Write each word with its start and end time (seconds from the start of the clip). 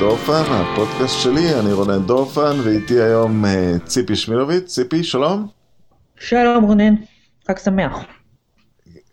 דורפן, 0.00 0.42
הפודקאסט 0.48 1.20
שלי, 1.20 1.60
אני 1.60 1.72
רונן 1.72 2.06
דורפן, 2.06 2.60
ואיתי 2.64 3.00
היום 3.00 3.44
אה, 3.44 3.72
ציפי 3.84 4.16
שמילוביץ. 4.16 4.74
ציפי, 4.74 5.04
שלום. 5.04 5.48
שלום 6.20 6.64
רונן, 6.64 6.94
חג 7.48 7.58
שמח. 7.58 7.98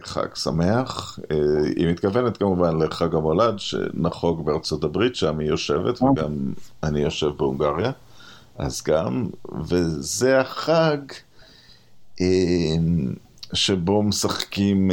חג 0.03 0.35
שמח. 0.35 1.19
אה, 1.31 1.37
היא 1.75 1.87
מתכוונת 1.87 2.37
כמובן 2.37 2.81
לחג 2.81 3.15
המולד 3.15 3.59
שנחוג 3.59 4.45
בארצות 4.45 4.83
הברית, 4.83 5.15
שם 5.15 5.39
היא 5.39 5.47
יושבת, 5.47 6.01
וגם 6.01 6.53
אני 6.83 6.99
יושב 6.99 7.29
בהונגריה, 7.38 7.91
אז 8.57 8.83
גם, 8.83 9.27
וזה 9.69 10.39
החג 10.39 10.97
אה, 12.21 12.25
שבו 13.53 14.03
משחקים, 14.03 14.91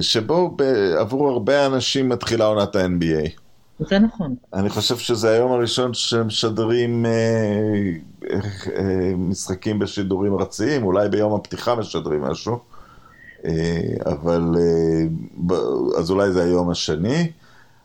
שבו 0.00 0.56
עבור 0.98 1.28
הרבה 1.28 1.66
אנשים 1.66 2.08
מתחילה 2.08 2.44
עונת 2.44 2.76
ה-NBA. 2.76 3.49
זה 3.88 3.98
נכון. 3.98 4.34
אני 4.54 4.68
חושב 4.70 4.98
שזה 4.98 5.30
היום 5.30 5.52
הראשון 5.52 5.94
שמשדרים 5.94 7.06
אה, 7.06 7.10
אה, 8.76 9.12
משחקים 9.16 9.78
בשידורים 9.78 10.34
ארציים, 10.34 10.82
אולי 10.84 11.08
ביום 11.08 11.34
הפתיחה 11.34 11.74
משדרים 11.74 12.22
משהו, 12.22 12.58
אה, 13.44 13.50
אבל 14.06 14.54
אה, 14.58 15.58
אז 15.98 16.10
אולי 16.10 16.32
זה 16.32 16.44
היום 16.44 16.70
השני. 16.70 17.30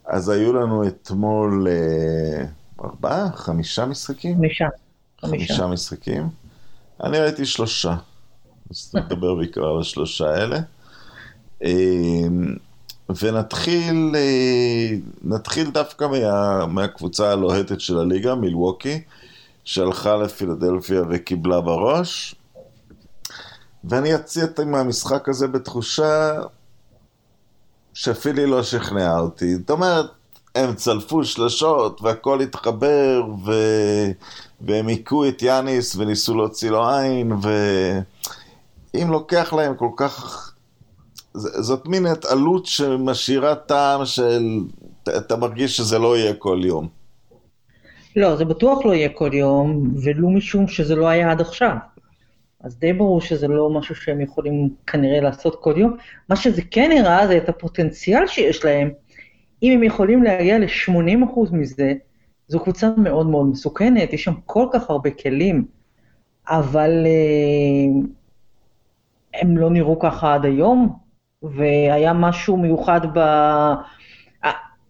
אז 0.07 0.29
היו 0.29 0.53
לנו 0.53 0.87
אתמול 0.87 1.67
אה, 1.67 2.45
ארבעה, 2.85 3.31
חמישה 3.35 3.85
משחקים? 3.85 4.37
חמישה. 4.37 4.67
חמישה 5.21 5.67
משחקים. 5.67 6.29
אני 7.03 7.19
ראיתי 7.19 7.45
שלושה, 7.45 7.95
אז 8.71 8.91
נדבר 8.95 9.35
בעיקר 9.35 9.65
על 9.65 9.79
השלושה 9.79 10.29
האלה. 10.29 10.59
אה, 11.63 12.27
ונתחיל 13.09 14.11
אה, 14.15 14.97
נתחיל 15.23 15.71
דווקא 15.71 16.05
מה, 16.05 16.65
מהקבוצה 16.65 17.31
הלוהטת 17.31 17.81
של 17.81 17.97
הליגה, 17.97 18.35
מילווקי, 18.35 19.01
שהלכה 19.63 20.15
לפילדלפיה 20.15 21.01
וקיבלה 21.09 21.61
בראש. 21.61 22.35
ואני 23.83 24.09
יצאתי 24.09 24.65
מהמשחק 24.65 25.29
הזה 25.29 25.47
בתחושה 25.47 26.41
שאפילי 27.93 28.45
לא 28.45 28.63
שכנעה 28.63 29.19
אותי. 29.19 29.55
זאת 29.55 29.69
אומרת, 29.69 30.05
הם 30.55 30.75
צלפו 30.75 31.23
שלשות 31.23 32.01
והכל 32.01 32.41
התחבר 32.41 33.23
ו... 33.45 33.51
והם 34.61 34.87
היכו 34.87 35.27
את 35.27 35.41
יאניס 35.41 35.95
וניסו 35.95 36.35
להוציא 36.35 36.69
לו 36.69 36.89
עין 36.89 37.31
ואם 37.41 39.11
לוקח 39.11 39.53
להם 39.53 39.75
כל 39.75 39.89
כך 39.97 40.54
זאת 41.37 41.87
מין 41.87 42.05
התעלות 42.05 42.65
שמשאירה 42.65 43.55
טעם 43.55 44.05
של, 44.05 44.59
אתה 45.17 45.35
מרגיש 45.35 45.77
שזה 45.77 45.99
לא 45.99 46.17
יהיה 46.17 46.33
כל 46.33 46.61
יום. 46.63 46.87
לא, 48.15 48.35
זה 48.35 48.45
בטוח 48.45 48.85
לא 48.85 48.93
יהיה 48.93 49.09
כל 49.09 49.29
יום, 49.33 49.93
ולו 50.03 50.29
משום 50.29 50.67
שזה 50.67 50.95
לא 50.95 51.07
היה 51.07 51.31
עד 51.31 51.41
עכשיו. 51.41 51.75
אז 52.63 52.79
די 52.79 52.93
ברור 52.93 53.21
שזה 53.21 53.47
לא 53.47 53.69
משהו 53.69 53.95
שהם 53.95 54.21
יכולים 54.21 54.69
כנראה 54.87 55.21
לעשות 55.21 55.61
כל 55.61 55.73
יום. 55.77 55.97
מה 56.29 56.35
שזה 56.35 56.61
כן 56.71 56.91
הראה 56.99 57.27
זה 57.27 57.37
את 57.37 57.49
הפוטנציאל 57.49 58.27
שיש 58.27 58.65
להם. 58.65 58.89
אם 59.63 59.71
הם 59.71 59.83
יכולים 59.83 60.23
להגיע 60.23 60.59
ל-80% 60.59 61.39
מזה, 61.51 61.93
זו 62.47 62.59
קבוצה 62.59 62.89
מאוד 62.97 63.27
מאוד 63.27 63.45
מסוכנת, 63.45 64.13
יש 64.13 64.23
שם 64.23 64.33
כל 64.45 64.67
כך 64.73 64.89
הרבה 64.89 65.09
כלים, 65.11 65.65
אבל 66.47 67.05
uh, 67.05 68.07
הם 69.33 69.57
לא 69.57 69.69
נראו 69.69 69.99
ככה 69.99 70.33
עד 70.33 70.45
היום, 70.45 71.04
והיה 71.43 72.13
משהו 72.13 72.57
מיוחד 72.57 73.01
ב... 73.13 73.19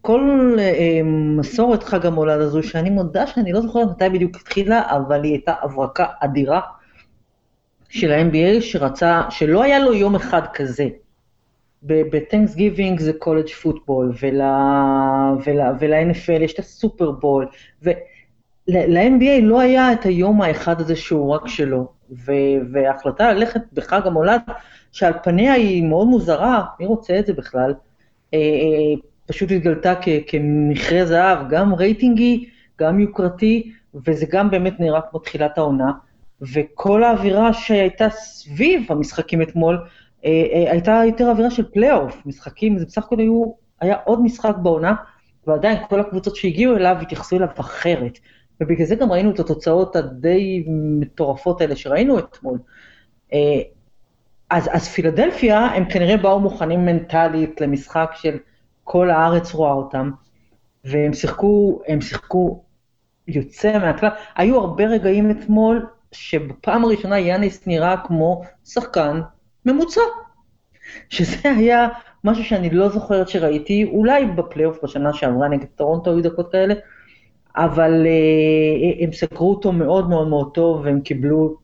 כל 0.06 0.56
אה, 0.58 1.00
מסורת 1.36 1.82
חג 1.82 2.06
המולד 2.06 2.40
הזו, 2.40 2.62
שאני 2.62 2.90
מודה 2.90 3.26
שאני 3.26 3.52
לא 3.52 3.60
זוכרת 3.60 3.88
מתי 3.88 4.08
בדיוק 4.08 4.36
התחילה, 4.36 4.82
אבל 4.96 5.24
היא 5.24 5.32
הייתה 5.32 5.54
הברקה 5.62 6.06
אדירה 6.20 6.60
של 7.88 8.12
ה-NBA, 8.12 8.60
שרצה, 8.60 9.22
שלא 9.30 9.62
היה 9.62 9.78
לו 9.78 9.94
יום 9.94 10.14
אחד 10.14 10.42
כזה. 10.54 10.88
ב-Thanks 11.82 12.56
Giving 12.56 13.00
זה 13.00 13.12
קולג' 13.18 13.48
פוטבול, 13.48 14.12
ול-NFL 14.20 16.42
יש 16.42 16.54
את 16.54 16.58
הסופרבול, 16.58 17.46
ול-NBA 17.82 19.42
לא 19.42 19.60
היה 19.60 19.92
את 19.92 20.04
היום 20.04 20.42
האחד 20.42 20.80
הזה 20.80 20.96
שהוא 20.96 21.34
רק 21.34 21.48
שלו, 21.48 21.92
וההחלטה 22.72 23.32
ללכת 23.32 23.60
בחג 23.72 24.00
המולד 24.04 24.40
שעל 24.96 25.12
פניה 25.22 25.52
היא 25.52 25.84
מאוד 25.84 26.06
מוזרה, 26.06 26.64
מי 26.80 26.86
רוצה 26.86 27.18
את 27.18 27.26
זה 27.26 27.32
בכלל? 27.32 27.74
אה, 28.34 28.38
אה, 28.38 29.00
פשוט 29.26 29.50
התגלתה 29.50 29.94
כמכרה 30.26 31.04
זהב, 31.06 31.48
גם 31.48 31.74
רייטינגי, 31.74 32.48
גם 32.80 33.00
יוקרתי, 33.00 33.72
וזה 34.06 34.26
גם 34.30 34.50
באמת 34.50 34.80
נראה 34.80 35.00
כמו 35.10 35.18
תחילת 35.18 35.58
העונה. 35.58 35.92
וכל 36.52 37.04
האווירה 37.04 37.52
שהייתה 37.52 38.10
סביב 38.10 38.82
המשחקים 38.88 39.42
אתמול, 39.42 39.78
אה, 40.24 40.64
הייתה 40.72 41.02
יותר 41.06 41.30
אווירה 41.30 41.50
של 41.50 41.64
פלייאוף, 41.72 42.22
משחקים, 42.26 42.78
זה 42.78 42.84
בסך 42.84 43.04
הכל 43.04 43.18
היו, 43.18 43.44
היה 43.80 43.96
עוד 44.04 44.22
משחק 44.22 44.56
בעונה, 44.62 44.94
ועדיין 45.46 45.78
כל 45.88 46.00
הקבוצות 46.00 46.36
שהגיעו 46.36 46.76
אליו 46.76 46.96
התייחסו 47.00 47.36
אליו 47.36 47.48
אחרת. 47.60 48.18
ובגלל 48.60 48.86
זה 48.86 48.94
גם 48.94 49.12
ראינו 49.12 49.30
את 49.30 49.40
התוצאות 49.40 49.96
הדי 49.96 50.64
מטורפות 50.68 51.60
האלה 51.60 51.76
שראינו 51.76 52.18
אתמול. 52.18 52.58
אז, 54.50 54.68
אז 54.72 54.88
פילדלפיה, 54.88 55.58
הם 55.58 55.84
כנראה 55.84 56.16
באו 56.16 56.40
מוכנים 56.40 56.86
מנטלית 56.86 57.60
למשחק 57.60 58.10
של 58.14 58.38
כל 58.84 59.10
הארץ 59.10 59.54
רואה 59.54 59.72
אותם, 59.72 60.10
והם 60.84 61.12
שיחקו, 61.12 61.80
הם 61.86 62.00
שיחקו 62.00 62.62
יוצא 63.28 63.78
מהכלל. 63.78 64.08
היו 64.36 64.60
הרבה 64.60 64.84
רגעים 64.84 65.30
אתמול 65.30 65.86
שבפעם 66.12 66.84
הראשונה 66.84 67.18
יאניס 67.18 67.66
נראה 67.66 67.96
כמו 68.06 68.42
שחקן 68.64 69.20
ממוצע, 69.66 70.00
שזה 71.08 71.36
היה 71.56 71.88
משהו 72.24 72.44
שאני 72.44 72.70
לא 72.70 72.88
זוכרת 72.88 73.28
שראיתי, 73.28 73.84
אולי 73.84 74.26
בפלייאוף 74.26 74.78
בשנה 74.84 75.12
שעברה 75.12 75.48
נגד 75.48 75.66
טורונטו 75.76 76.10
היו 76.10 76.22
דקות 76.22 76.52
כאלה, 76.52 76.74
אבל 77.56 78.06
uh, 78.06 79.04
הם 79.04 79.12
סגרו 79.12 79.50
אותו 79.50 79.72
מאוד 79.72 80.08
מאוד 80.08 80.28
מאוד 80.28 80.50
טוב, 80.54 80.80
והם 80.84 81.00
קיבלו 81.00 81.56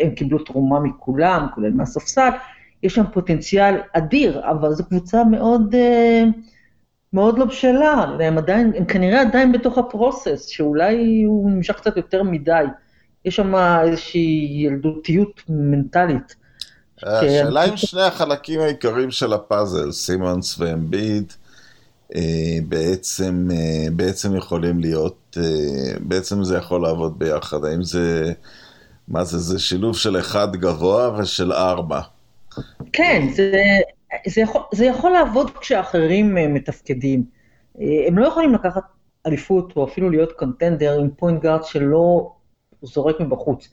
הם 0.00 0.10
קיבלו 0.10 0.38
תרומה 0.38 0.80
מכולם, 0.80 1.46
כולל 1.54 1.70
מהספסל, 1.70 2.30
יש 2.82 2.94
שם 2.94 3.04
פוטנציאל 3.12 3.74
אדיר, 3.92 4.50
אבל 4.50 4.72
זו 4.72 4.84
קבוצה 4.84 5.24
מאוד, 5.24 5.74
אה, 5.74 6.24
מאוד 7.12 7.38
לא 7.38 7.44
בשלה, 7.44 8.04
הם 8.20 8.38
עדיין, 8.38 8.72
הם 8.76 8.84
כנראה 8.84 9.20
עדיין 9.20 9.52
בתוך 9.52 9.78
הפרוסס, 9.78 10.46
שאולי 10.46 11.22
הוא 11.22 11.50
נמשך 11.50 11.76
קצת 11.76 11.96
יותר 11.96 12.22
מדי. 12.22 12.64
יש 13.24 13.36
שם 13.36 13.54
איזושהי 13.54 14.62
ילדותיות 14.64 15.42
מנטלית. 15.48 16.34
השאלה 17.02 17.64
אם 17.64 17.76
שני 17.76 18.02
החלקים 18.02 18.60
העיקריים 18.60 19.10
של 19.10 19.32
הפאזל, 19.32 19.92
סימונס 19.92 20.58
ואמביד, 20.58 21.32
אה, 22.14 22.58
בעצם, 22.68 23.48
אה, 23.52 23.90
בעצם 23.92 24.36
יכולים 24.36 24.80
להיות, 24.80 25.36
בעצם 26.00 26.44
זה 26.44 26.56
יכול 26.56 26.82
לעבוד 26.82 27.18
ביחד. 27.18 27.64
האם 27.64 27.82
זה 27.82 28.32
מה 29.10 29.24
זה, 29.24 29.38
זה 29.38 29.58
שילוב 29.58 29.96
של 29.96 30.18
אחד 30.18 30.56
גבוה 30.56 31.18
ושל 31.18 31.52
ארבע. 31.52 32.00
כן, 32.92 33.26
זה, 33.34 33.52
זה, 34.26 34.40
יכול, 34.40 34.62
זה 34.72 34.84
יכול 34.84 35.10
לעבוד 35.10 35.50
כשאחרים 35.58 36.38
אה, 36.38 36.48
מתפקדים. 36.48 37.24
אה, 37.80 37.86
הם 38.06 38.18
לא 38.18 38.26
יכולים 38.26 38.54
לקחת 38.54 38.82
אליפות 39.26 39.72
או 39.76 39.84
אפילו 39.84 40.10
להיות 40.10 40.32
contender 40.32 41.00
עם 41.00 41.10
point 41.10 41.42
guard 41.42 41.64
שלא 41.64 42.32
זורק 42.82 43.20
מבחוץ. 43.20 43.68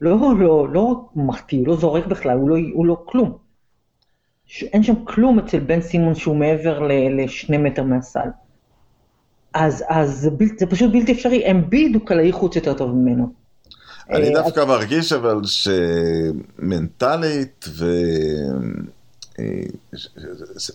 לא, 0.00 0.16
לא, 0.38 0.68
לא 0.68 1.08
מחטיא, 1.16 1.58
הוא 1.58 1.68
לא 1.68 1.76
זורק 1.76 2.06
בכלל, 2.06 2.38
הוא 2.38 2.50
לא, 2.50 2.56
הוא 2.72 2.86
לא 2.86 3.02
כלום. 3.04 3.38
אין 4.62 4.82
שם 4.82 5.04
כלום 5.04 5.38
אצל 5.38 5.58
בן 5.58 5.80
סימונס 5.80 6.14
שהוא 6.14 6.36
מעבר 6.36 6.88
לשני 7.10 7.58
מטר 7.58 7.82
מהסל. 7.82 8.28
אז, 9.54 9.84
אז 9.88 10.10
זה, 10.10 10.30
בל, 10.30 10.46
זה 10.58 10.66
פשוט 10.66 10.92
בלתי 10.92 11.12
אפשרי, 11.12 11.50
אמביד 11.50 11.94
הוא 11.94 12.06
קלעי 12.06 12.32
חוץ 12.32 12.56
יותר 12.56 12.74
טוב 12.74 12.90
ממנו. 12.90 13.45
אני 14.10 14.28
אה, 14.28 14.42
דווקא 14.42 14.64
מרגיש 14.64 15.12
אבל 15.12 15.40
שמנטלית 16.24 17.64
ו... 17.68 17.84
אה, 19.38 19.62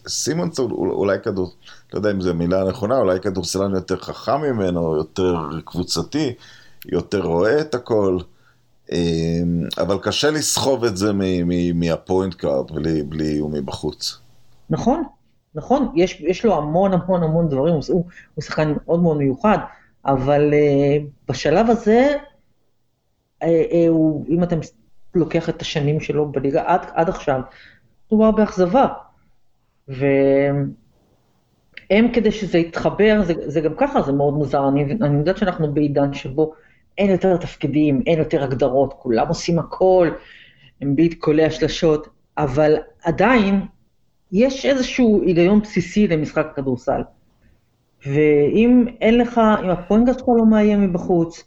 סימונס 0.08 0.60
אולי 0.60 1.18
כדור, 1.24 1.54
לא 1.94 2.00
יודע 2.00 2.12
אם 2.12 2.22
זו 2.22 2.34
מילה 2.34 2.64
נכונה, 2.64 2.98
אולי 2.98 3.20
כדורסלן 3.20 3.74
יותר 3.74 3.98
חכם 3.98 4.42
ממנו, 4.42 4.96
יותר 4.96 5.36
קבוצתי, 5.66 6.34
יותר 6.86 7.22
רואה 7.22 7.62
את 7.62 7.76
הכל, 7.76 8.18
אה, 8.92 8.98
אבל 9.78 9.98
קשה 10.02 10.32
לסחוב 10.32 10.84
את 10.84 10.98
זה 10.98 11.12
מה 11.74 11.91
point 11.91 12.34
guard 12.34 12.72
בלי, 12.72 13.04
בלי 13.04 13.28
איום 13.28 13.54
מבחוץ. 13.54 14.20
נכון, 14.70 15.04
נכון, 15.56 15.92
יש, 15.96 16.22
יש 16.22 16.46
לו 16.46 16.58
המון 16.58 16.94
המון 16.94 17.24
המון 17.24 17.50
דברים, 17.50 17.74
הוא, 17.74 18.06
הוא 18.36 18.44
שחקן 18.44 18.74
מאוד 18.86 19.02
מאוד 19.02 19.18
מיוחד, 19.18 19.58
אבל 20.06 20.54
uh, 20.54 21.04
בשלב 21.30 21.70
הזה 21.70 22.18
הוא, 23.90 24.26
אם 24.30 24.44
אתה 24.44 24.56
לוקח 25.16 25.50
את 25.50 25.62
השנים 25.62 26.00
שלו 26.00 26.32
בליגה 26.32 26.64
עד, 26.66 26.82
עד 26.94 27.10
עכשיו, 27.10 27.42
מדובר 28.08 28.32
באכזבה. 28.32 28.88
ואם 29.88 30.74
הם 31.90 32.14
כדי 32.14 32.32
שזה 32.32 32.58
יתחבר, 32.58 33.22
זה, 33.24 33.34
זה 33.46 33.62
גם 33.62 33.74
ככה, 33.78 34.02
זה 34.02 34.12
מאוד 34.12 34.34
מוזר, 34.34 34.68
אני, 34.68 34.84
אני 34.84 35.18
יודעת 35.18 35.38
שאנחנו 35.38 35.74
בעידן 35.74 36.14
שבו 36.14 36.54
אין 36.98 37.10
יותר 37.10 37.38
תפקידים, 37.38 38.02
אין 38.08 38.20
יותר 38.20 38.44
הגדרות, 38.44 38.94
כולם 38.98 39.28
עושים 39.28 39.60
הכל, 39.60 40.10
הם 40.82 40.96
ביט 40.96 41.20
קולע 41.20 41.50
שלשות, 41.50 42.08
אבל 42.38 42.76
עדיין 43.04 43.62
יש 44.32 44.66
איזשהו 44.66 45.22
היגיון 45.22 45.62
בסיסי 45.62 46.08
למשחק 46.08 46.48
כדורסל. 46.56 47.02
ואם 48.06 48.86
אין 49.02 49.18
לך, 49.18 49.42
אם 49.64 49.70
הפוינגר 49.70 50.14
שלך 50.14 50.28
לא 50.28 50.46
מאיים 50.46 50.82
מבחוץ, 50.82 51.44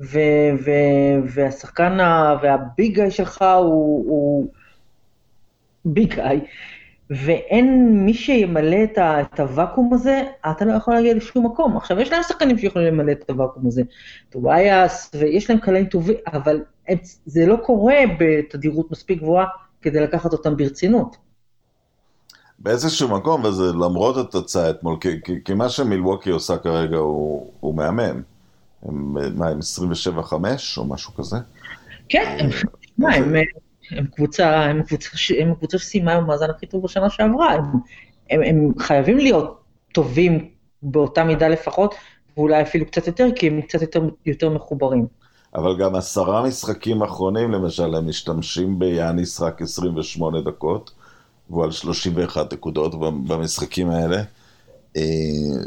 ו, 0.00 0.18
ו, 0.64 0.70
והשחקן, 1.28 1.98
וה 2.42 2.63
big 2.63 2.94
guy 2.94 3.10
שלך 3.10 3.42
הוא, 3.42 4.04
הוא 4.10 4.48
big 5.84 6.14
guy, 6.14 6.40
ואין 7.10 7.98
מי 8.04 8.14
שימלא 8.14 8.84
את, 8.84 8.98
ה, 8.98 9.20
את 9.20 9.40
הוואקום 9.40 9.94
הזה, 9.94 10.22
אתה 10.50 10.64
לא 10.64 10.72
יכול 10.72 10.94
להגיע 10.94 11.14
לשום 11.14 11.46
מקום. 11.46 11.76
עכשיו, 11.76 12.00
יש 12.00 12.12
להם 12.12 12.22
שחקנים 12.22 12.58
שיכולים 12.58 12.94
למלא 12.94 13.12
את 13.12 13.30
הוואקום 13.30 13.66
הזה, 13.66 13.82
טובייס, 14.30 15.10
ויש 15.14 15.50
להם 15.50 15.58
קלעים 15.58 15.86
טובים, 15.86 16.16
אבל 16.32 16.62
זה 17.26 17.46
לא 17.46 17.56
קורה 17.56 17.96
בתדירות 18.18 18.90
מספיק 18.90 19.18
גבוהה 19.18 19.46
כדי 19.82 20.00
לקחת 20.00 20.32
אותם 20.32 20.56
ברצינות. 20.56 21.16
באיזשהו 22.58 23.08
מקום, 23.08 23.44
וזה 23.44 23.64
למרות 23.64 24.16
התוצאה 24.16 24.70
אתמול, 24.70 24.96
כי, 25.00 25.08
כי, 25.24 25.44
כי 25.44 25.54
מה 25.54 25.68
שמילווקי 25.68 26.30
עושה 26.30 26.56
כרגע 26.56 26.96
הוא, 26.96 27.52
הוא 27.60 27.74
מהמם. 27.74 28.33
הם, 28.84 29.16
מה, 29.38 29.48
הם 29.48 29.58
27-5 29.58 30.32
או 30.76 30.84
משהו 30.84 31.14
כזה? 31.14 31.36
כן, 32.08 32.36
הם, 32.40 32.50
מה, 32.98 33.14
הם, 33.14 33.34
הם 33.90 34.06
קבוצה, 34.06 34.64
הם 34.64 34.82
קבוצה, 34.82 35.08
הם 35.38 35.54
קבוצה 35.54 35.78
שסיימה 35.78 36.20
במאזן 36.20 36.50
הכי 36.50 36.66
טוב 36.66 36.82
בשנה 36.82 37.10
שעברה, 37.10 37.52
הם, 37.52 37.64
הם, 38.30 38.42
הם 38.42 38.70
חייבים 38.78 39.18
להיות 39.18 39.60
טובים 39.92 40.48
באותה 40.82 41.24
מידה 41.24 41.48
לפחות, 41.48 41.94
ואולי 42.36 42.62
אפילו 42.62 42.86
קצת 42.86 43.06
יותר, 43.06 43.28
כי 43.36 43.48
הם 43.48 43.60
קצת 43.60 43.82
יותר, 43.82 44.08
יותר 44.26 44.50
מחוברים. 44.50 45.06
אבל 45.54 45.78
גם 45.78 45.94
עשרה 45.94 46.46
משחקים 46.46 47.02
אחרונים, 47.02 47.52
למשל, 47.52 47.94
הם 47.94 48.08
משתמשים 48.08 48.78
ביאניס 48.78 49.40
רק 49.40 49.62
28 49.62 50.40
דקות, 50.40 50.90
והוא 51.50 51.64
על 51.64 51.70
31 51.70 52.52
נקודות 52.52 52.94
במשחקים 53.00 53.90
האלה. 53.90 54.22
אה, 54.96 55.02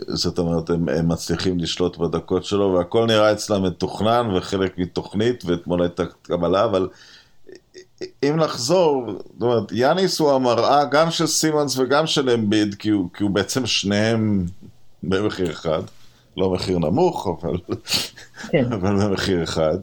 זאת 0.07 0.39
אומרת, 0.39 0.69
הם, 0.69 0.89
הם 0.89 1.07
מצליחים 1.07 1.59
לשלוט 1.59 1.97
בדקות 1.97 2.45
שלו, 2.45 2.74
והכל 2.74 3.06
נראה 3.06 3.31
אצלם 3.31 3.63
מתוכנן 3.63 4.29
וחלק 4.35 4.77
מתוכנית, 4.77 5.45
ואתמול 5.45 5.81
הייתה 5.81 6.03
קבלה, 6.21 6.65
אבל 6.65 6.88
אם 8.24 8.39
לחזור, 8.39 9.06
זאת 9.07 9.41
אומרת, 9.41 9.71
יאניס 9.71 10.19
הוא 10.19 10.31
המראה 10.31 10.85
גם 10.85 11.12
של 11.12 11.27
סימונס 11.27 11.77
וגם 11.77 12.07
של 12.07 12.29
אמביד, 12.29 12.75
כי 12.75 12.89
הוא, 12.89 13.09
כי 13.13 13.24
הוא 13.24 13.31
בעצם 13.31 13.65
שניהם 13.65 14.45
במחיר 15.03 15.51
אחד. 15.51 15.81
לא 16.38 16.50
מחיר 16.50 16.80
נמוך, 16.80 17.27
אבל, 17.27 17.57
כן. 18.50 18.65
אבל 18.73 19.06
במחיר 19.06 19.44
אחד. 19.44 19.77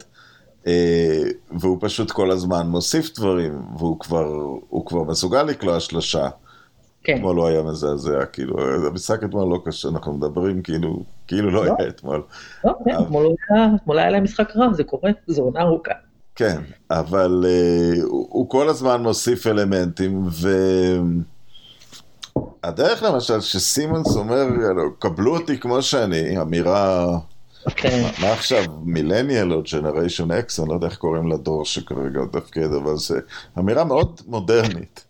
אה, 0.67 1.23
והוא 1.59 1.77
פשוט 1.81 2.11
כל 2.11 2.31
הזמן 2.31 2.67
מוסיף 2.67 3.15
דברים, 3.15 3.61
והוא 3.77 3.99
כבר, 3.99 4.27
כבר 4.85 5.03
מסוגל 5.03 5.43
לקלוע 5.43 5.79
שלושה. 5.79 6.29
כן. 7.05 7.15
אתמול 7.15 7.35
לא 7.35 7.47
היה 7.47 7.63
מזעזע, 7.63 8.25
כאילו, 8.25 8.55
המשחק 8.87 9.23
אתמול 9.23 9.47
לא 9.49 9.61
קשה, 9.65 9.89
אנחנו 9.89 10.13
מדברים 10.13 10.61
כאילו, 10.61 11.03
כאילו 11.27 11.51
לא, 11.51 11.65
לא 11.65 11.75
היה 11.79 11.89
אתמול. 11.89 12.23
לא, 12.65 12.73
כן, 12.85 12.95
אתמול 13.75 13.99
היה 13.99 14.09
להם 14.09 14.23
משחק 14.23 14.55
רע, 14.55 14.73
זה 14.73 14.83
קורה, 14.83 15.11
זו 15.27 15.41
עונה 15.41 15.61
ארוכה. 15.61 15.91
כן, 16.35 16.61
אבל 16.91 17.45
uh, 17.45 18.03
הוא, 18.03 18.27
הוא 18.29 18.49
כל 18.49 18.69
הזמן 18.69 19.01
מוסיף 19.01 19.47
אלמנטים, 19.47 20.23
והדרך 22.63 23.03
למשל 23.03 23.41
שסימונס 23.41 24.15
אומר, 24.15 24.47
קבלו 24.99 25.37
אותי 25.37 25.59
כמו 25.59 25.81
שאני, 25.81 26.41
אמירה, 26.41 27.07
okay. 27.07 27.69
אוקיי. 27.69 28.01
מה, 28.01 28.11
מה 28.21 28.33
עכשיו, 28.33 28.63
מילניאל 28.83 29.53
או 29.53 29.61
ג'נריישן 29.71 30.31
אקס, 30.31 30.59
אני 30.59 30.69
לא 30.69 30.73
יודע 30.73 30.87
איך 30.87 30.97
קוראים 30.97 31.27
לדור 31.27 31.65
שכרגע 31.65 32.19
תפקיד, 32.31 32.73
אבל 32.73 32.97
זה 32.97 33.19
אמירה 33.59 33.83
מאוד 33.83 34.21
מודרנית. 34.27 35.05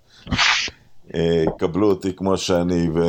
אה, 1.16 1.44
קבלו 1.58 1.90
אותי 1.90 2.14
כמו 2.14 2.38
שאני, 2.38 2.90
ו... 2.90 3.02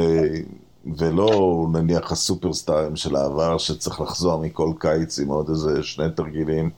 ולא 0.99 1.67
נניח 1.73 2.13
הסופרסטארים 2.13 2.97
של 2.97 3.17
העבר 3.17 3.59
שצריך 3.59 4.01
לחזור 4.01 4.41
מכל 4.41 4.73
קיץ 4.79 5.19
עם 5.19 5.29
עוד 5.29 5.49
איזה 5.49 5.83
שני 5.83 6.07
תרגילים. 6.17 6.71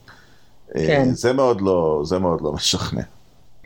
אה, 0.75 0.87
כן. 0.87 1.03
זה 1.09 1.33
מאוד 1.33 1.61
לא, 1.61 2.01
זה 2.05 2.19
מאוד 2.19 2.41
לא 2.41 2.53
משכנע. 2.53 3.01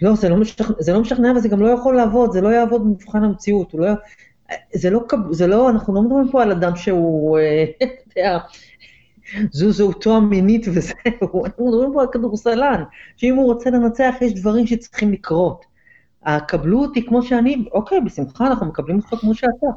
לא, 0.02 0.16
זה 0.16 0.30
לא, 0.30 0.38
משכנע, 0.38 0.68
זה 0.80 0.94
לא 0.94 1.02
משכנע 1.02 1.34
וזה 1.36 1.48
גם 1.48 1.62
לא 1.62 1.68
יכול 1.68 1.96
לעבוד, 1.96 2.32
זה 2.32 2.42
לא 2.42 2.50
יעבוד 2.50 2.82
במבחן 2.82 3.24
המציאות, 3.24 3.74
לא, 3.74 3.88
זה, 4.74 4.90
לא, 4.90 5.00
זה 5.32 5.48
לא, 5.48 5.70
אנחנו 5.70 5.94
לא 5.94 6.02
מדברים 6.02 6.32
פה 6.32 6.44
על 6.44 6.52
אדם 6.52 6.76
שהוא, 6.76 7.40
אה, 7.40 7.64
אתה 7.84 7.86
יודע, 8.20 8.38
זו 9.52 9.72
זהותו 9.72 10.18
המינית 10.18 10.66
וזהו, 10.68 11.46
אנחנו 11.46 11.68
מדברים 11.68 11.94
פה 11.94 12.02
על 12.02 12.08
כדורסלן, 12.12 12.84
שאם 13.18 13.36
הוא 13.36 13.46
רוצה 13.46 13.70
לנצח 13.70 14.14
יש 14.22 14.34
דברים 14.34 14.68
שצריכים 14.68 15.12
לקרות. 15.12 15.66
קבלו 16.48 16.82
אותי 16.82 17.06
כמו 17.06 17.24
שאני, 17.24 17.66
אוקיי, 17.72 18.02
בשמחה, 18.02 18.48
אנחנו 18.48 18.66
מקבלים 18.66 18.98
אותך 18.98 19.22
כמו 19.22 19.36
שאתה. 19.36 19.68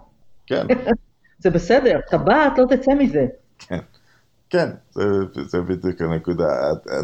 כן. 0.46 0.66
זה 1.43 1.50
בסדר, 1.50 2.00
טבעת, 2.10 2.58
לא 2.58 2.64
תצא 2.76 2.94
מזה. 2.94 3.26
כן. 3.58 3.78
כן, 4.50 4.70
זה, 4.90 5.02
זה 5.34 5.60
בדיוק 5.60 6.00
הנקודה. 6.00 6.46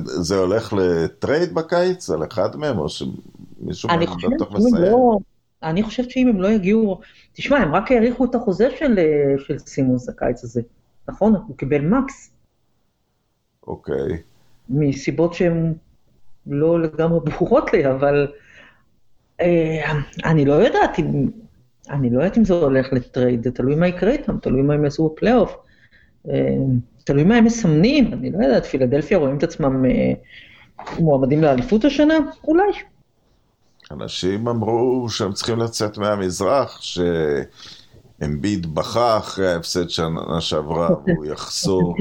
זה 0.04 0.36
הולך 0.36 0.72
לטרייד 0.72 1.54
בקיץ 1.54 2.10
על 2.10 2.24
אחד 2.24 2.56
מהם, 2.56 2.78
או 2.78 2.88
שמישהו 2.88 3.88
מהם 3.88 4.00
בטח 4.00 4.52
מסיים? 4.52 4.74
לא, 4.74 5.18
אני 5.62 5.82
חושבת 5.82 6.10
שאם 6.10 6.28
הם 6.28 6.40
לא 6.40 6.48
יגיעו... 6.48 7.00
תשמע, 7.32 7.58
הם 7.58 7.74
רק 7.74 7.92
האריכו 7.92 8.24
את 8.24 8.34
החוזה 8.34 8.70
של, 8.78 8.98
של 9.38 9.58
סימוס 9.58 10.08
הקיץ 10.08 10.44
הזה, 10.44 10.62
נכון? 11.08 11.34
הוא 11.34 11.56
קיבל 11.56 11.80
מקס. 11.80 12.30
אוקיי. 13.66 14.22
מסיבות 14.70 15.34
שהן 15.34 15.74
לא 16.46 16.80
לגמרי 16.80 17.20
ברורות 17.20 17.72
לי, 17.72 17.90
אבל 17.90 18.32
אני 20.24 20.44
לא 20.44 20.52
יודעת 20.52 20.98
אם... 20.98 21.30
אני 21.90 22.10
לא 22.10 22.18
יודעת 22.18 22.38
אם 22.38 22.44
זה 22.44 22.54
הולך 22.54 22.92
ל 22.92 23.00
trade, 23.00 23.44
זה 23.44 23.50
תלוי 23.50 23.74
מה 23.74 23.88
יקרה 23.88 24.10
איתם, 24.10 24.38
תלוי 24.38 24.62
מה 24.62 24.74
הם 24.74 24.84
יעשו 24.84 25.08
בפלייאוף. 25.08 25.56
אה, 26.28 26.56
תלוי 27.04 27.24
מה 27.24 27.36
הם 27.36 27.44
מסמנים, 27.44 28.12
אני 28.12 28.30
לא 28.30 28.44
יודעת, 28.44 28.66
פילדלפיה 28.66 29.18
רואים 29.18 29.38
את 29.38 29.42
עצמם 29.42 29.84
אה, 29.84 30.12
מועמדים 30.98 31.42
לאליפות 31.42 31.84
השנה? 31.84 32.14
אולי. 32.44 32.72
אנשים 33.90 34.48
אמרו 34.48 35.08
שהם 35.08 35.32
צריכים 35.32 35.58
לצאת 35.58 35.98
מהמזרח, 35.98 36.80
שאמביד 38.20 38.74
בכה 38.74 39.18
אחרי 39.18 39.52
ההפסד 39.52 39.88
שנה 39.88 40.40
שעברה, 40.40 40.88
הוא 41.16 41.24
יחזור. 41.24 41.96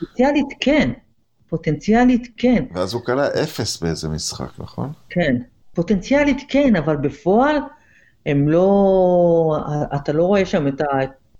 פוטנציאלית 0.00 0.46
כן, 0.60 0.90
פוטנציאלית 1.48 2.28
כן. 2.36 2.64
ואז 2.74 2.94
הוא 2.94 3.02
קלע 3.02 3.26
אפס 3.42 3.82
באיזה 3.82 4.08
משחק, 4.08 4.50
נכון? 4.58 4.92
כן, 5.08 5.36
פוטנציאלית 5.74 6.42
כן, 6.48 6.76
אבל 6.76 6.96
בפועל 6.96 7.56
הם 8.26 8.48
לא, 8.48 9.56
אתה 9.94 10.12
לא 10.12 10.24
רואה 10.24 10.46
שם 10.46 10.68
את, 10.68 10.80
ה, 10.80 10.84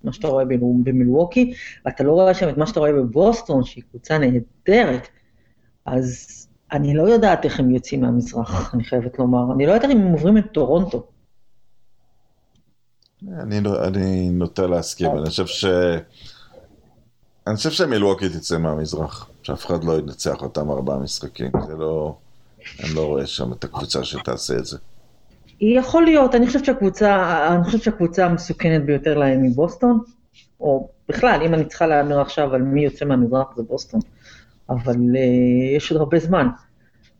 מה 0.05 0.13
שאתה 0.13 0.29
רואה 0.29 0.45
במילווקי, 0.85 1.55
ואתה 1.87 2.05
לא 2.05 2.13
רואה 2.13 2.35
שם 2.35 2.49
את 2.49 2.57
מה 2.57 2.67
שאתה 2.67 2.81
רואה 2.81 2.93
בבוסטון, 2.93 3.65
שהיא 3.65 3.85
קבוצה 3.91 4.19
נהדרת, 4.19 5.09
אז 5.87 6.27
אני 6.73 6.95
לא 6.95 7.03
יודעת 7.03 7.45
איך 7.45 7.61
הם 7.61 7.71
יוצאים 7.71 8.01
מהמזרח, 8.01 8.75
אני 8.75 8.85
חייבת 8.85 9.19
לומר. 9.19 9.55
אני 9.55 9.67
לא 9.67 9.73
יודעת 9.73 9.91
אם 9.91 10.01
הם 10.01 10.13
עוברים 10.13 10.39
את 10.39 10.45
טורונטו. 10.53 11.07
אני, 13.29 13.61
לא- 13.61 13.85
אני 13.85 14.31
נוטה 14.31 14.67
להסכים, 14.67 15.11
אני 15.11 15.27
חושב 15.27 15.47
ש... 15.47 15.65
אני 17.47 17.57
חושב 17.57 17.71
שמילווקי 17.71 18.29
תצא 18.29 18.59
מהמזרח, 18.59 19.31
שאף 19.43 19.67
אחד 19.67 19.85
לא 19.85 19.99
ינצח 19.99 20.43
אותם 20.43 20.71
ארבעה 20.71 20.99
משחקים, 20.99 21.51
זה 21.67 21.75
לא... 21.77 22.17
אני 22.85 22.95
לא 22.95 23.07
רואה 23.07 23.27
שם 23.27 23.53
את 23.53 23.65
הקבוצה 23.65 24.05
שתעשה 24.05 24.55
את 24.55 24.65
זה. 24.65 24.79
יכול 25.61 26.05
להיות, 26.05 26.35
אני 26.35 26.47
חושבת 26.47 26.65
שהקבוצה, 26.65 27.49
אני 27.55 27.65
חושבת 27.65 27.83
שהקבוצה 27.83 28.27
המסוכנת 28.27 28.85
ביותר 28.85 29.19
להם 29.19 29.43
היא 29.43 29.51
בוסטון, 29.55 29.99
או 30.61 30.89
בכלל, 31.09 31.43
אם 31.47 31.55
אני 31.55 31.65
צריכה 31.65 31.87
להמר 31.87 32.21
עכשיו 32.21 32.55
על 32.55 32.63
מי 32.63 32.85
יוצא 32.85 33.05
מהמזרח 33.05 33.47
זה 33.57 33.63
בוסטון, 33.63 34.01
אבל 34.71 34.95
uh, 34.95 35.77
יש 35.77 35.93
עוד 35.93 36.01
הרבה 36.01 36.19
זמן. 36.19 36.47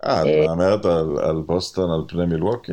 אה, 0.05 0.23
את 0.23 0.27
uh, 0.27 0.49
מהמרת 0.49 0.85
על, 0.85 1.19
על 1.23 1.43
בוסטון 1.47 1.91
על 1.91 2.01
פני 2.09 2.27
מילווקי? 2.27 2.73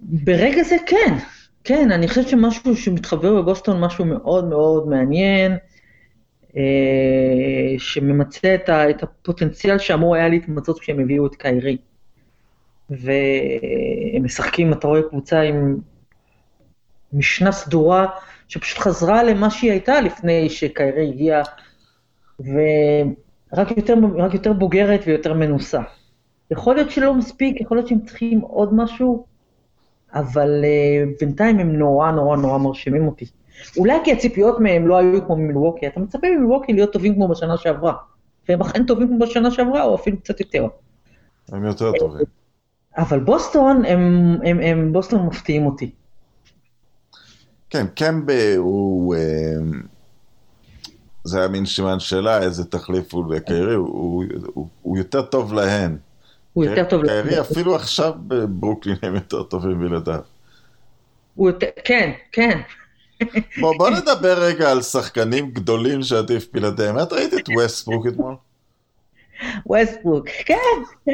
ברגע 0.00 0.62
זה 0.62 0.76
כן, 0.86 1.18
כן, 1.64 1.90
אני 1.90 2.08
חושבת 2.08 2.28
שמשהו 2.28 2.76
שמתחבר 2.76 3.34
בבוסטון, 3.34 3.80
משהו 3.80 4.04
מאוד 4.04 4.44
מאוד 4.44 4.88
מעניין, 4.88 5.56
שממצה 7.78 8.54
את, 8.54 9.02
הפוטנציאל 9.02 9.78
שאמור 9.78 10.14
היה 10.14 10.28
להתמצות 10.28 10.80
כשהם 10.80 11.00
הביאו 11.00 11.26
את 11.26 11.36
קיירי. 11.36 11.76
והם 12.90 14.24
משחקים, 14.24 14.72
אתה 14.72 14.88
רואה 14.88 15.02
קבוצה 15.08 15.40
עם 15.40 15.76
משנה 17.12 17.52
סדורה, 17.52 18.06
שפשוט 18.48 18.78
חזרה 18.78 19.22
למה 19.22 19.50
שהיא 19.50 19.70
הייתה 19.70 20.00
לפני 20.00 20.50
שקיירי 20.50 21.08
הגיע, 21.08 21.42
ורק 22.40 23.76
יותר, 23.76 23.94
יותר 24.32 24.52
בוגרת 24.52 25.00
ויותר 25.06 25.34
מנוסה. 25.34 25.80
יכול 26.50 26.74
להיות 26.74 26.90
שלא 26.90 27.14
מספיק, 27.14 27.60
יכול 27.60 27.76
להיות 27.76 27.88
שהם 27.88 28.00
צריכים 28.00 28.40
עוד 28.40 28.74
משהו, 28.74 29.26
אבל 30.14 30.64
uh, 30.64 31.20
בינתיים 31.20 31.58
הם 31.58 31.76
נורא 31.76 32.10
נורא 32.10 32.36
נורא 32.36 32.58
מרשימים 32.58 33.06
אותי. 33.06 33.26
אולי 33.76 33.98
כי 34.04 34.12
הציפיות 34.12 34.60
מהם 34.60 34.88
לא 34.88 34.96
היו 34.96 35.26
כמו 35.26 35.36
ממילווקי, 35.36 35.86
אתה 35.86 36.00
מצפה 36.00 36.26
ממילווקי 36.30 36.72
להיות 36.72 36.92
טובים 36.92 37.14
כמו 37.14 37.28
בשנה 37.28 37.56
שעברה, 37.56 37.94
והם 38.48 38.60
אכן 38.60 38.86
טובים 38.86 39.08
כמו 39.08 39.18
בשנה 39.18 39.50
שעברה, 39.50 39.82
או 39.82 39.94
אפילו 39.94 40.20
קצת 40.20 40.40
יותר. 40.40 40.66
הם 41.48 41.64
יותר 41.64 41.92
טובים. 41.98 42.26
אבל 42.96 43.20
בוסטון, 43.20 43.84
הם, 43.84 44.00
הם, 44.44 44.60
הם 44.60 44.92
בוסטון 44.92 45.26
מפתיעים 45.26 45.66
אותי. 45.66 45.90
כן, 47.70 47.86
קמבה 47.94 48.56
הוא... 48.56 49.14
אה, 49.14 49.20
זה 51.24 51.38
היה 51.38 51.48
מין 51.48 51.66
סימן 51.66 52.00
שאלה, 52.00 52.42
איזה 52.42 52.64
תחליף 52.64 53.14
הוא 53.14 53.34
לקיירי, 53.34 53.74
הוא, 53.74 53.88
הוא, 54.54 54.68
הוא, 54.82 54.98
יותר 54.98 55.22
טוב 55.22 55.52
להם. 55.52 55.96
הוא 56.52 56.64
יותר 56.64 56.84
טוב 56.84 57.04
להם. 57.04 57.22
קיירי 57.22 57.40
אפילו 57.40 57.74
עכשיו 57.74 58.14
בברוקלין 58.26 58.96
הם 59.02 59.14
יותר 59.14 59.42
טובים 59.42 59.78
בלעדיו. 59.78 60.20
כן, 61.84 62.12
כן. 62.32 62.60
בוא, 63.60 63.74
בוא 63.78 63.90
נדבר 63.90 64.38
רגע 64.38 64.70
על 64.70 64.82
שחקנים 64.82 65.50
גדולים 65.50 66.02
שעדיף 66.02 66.46
בלעדיהם. 66.52 66.98
את 66.98 67.12
ראית 67.12 67.34
את 67.34 67.48
ווסטברוק 67.48 68.06
אתמול? 68.06 68.34
ווסטברוק, 69.66 70.28
כן. 70.46 71.12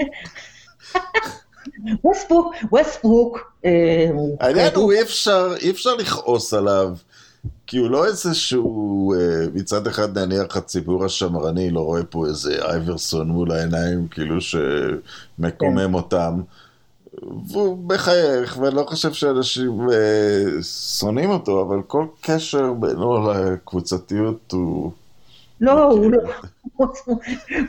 ווסטברוק, 2.04 2.54
ווסטברוק. 2.72 3.52
אה, 3.64 4.08
העניין 4.40 4.74
הוא 4.74 4.92
אי 4.92 5.02
אפשר, 5.02 5.54
אי 5.60 5.70
אפשר 5.70 5.94
לכעוס 5.94 6.54
עליו, 6.54 6.94
כי 7.66 7.76
הוא 7.76 7.90
לא 7.90 8.06
איזשהו, 8.06 9.14
אה, 9.14 9.46
מצד 9.54 9.86
אחד 9.86 10.18
נניח 10.18 10.56
הציבור 10.56 11.04
השמרני 11.04 11.70
לא 11.70 11.80
רואה 11.80 12.04
פה 12.04 12.26
איזה 12.26 12.64
אייברסון 12.64 13.28
מול 13.28 13.52
העיניים, 13.52 14.08
כאילו 14.08 14.36
שמקומם 14.40 15.88
כן. 15.88 15.94
אותם. 15.94 16.40
והוא 17.48 17.78
מחייך, 17.88 18.58
ואני 18.58 18.74
לא 18.74 18.84
חושב 18.88 19.12
שאנשים 19.12 19.90
אה, 19.90 20.62
שונאים 20.98 21.30
אותו, 21.30 21.62
אבל 21.62 21.82
כל 21.86 22.06
קשר 22.20 22.72
בינו 22.72 23.32
לקבוצתיות 23.32 24.52
הוא... 24.52 24.92
לא, 25.60 25.82
הוא 25.82 26.10
לא... 26.10 26.18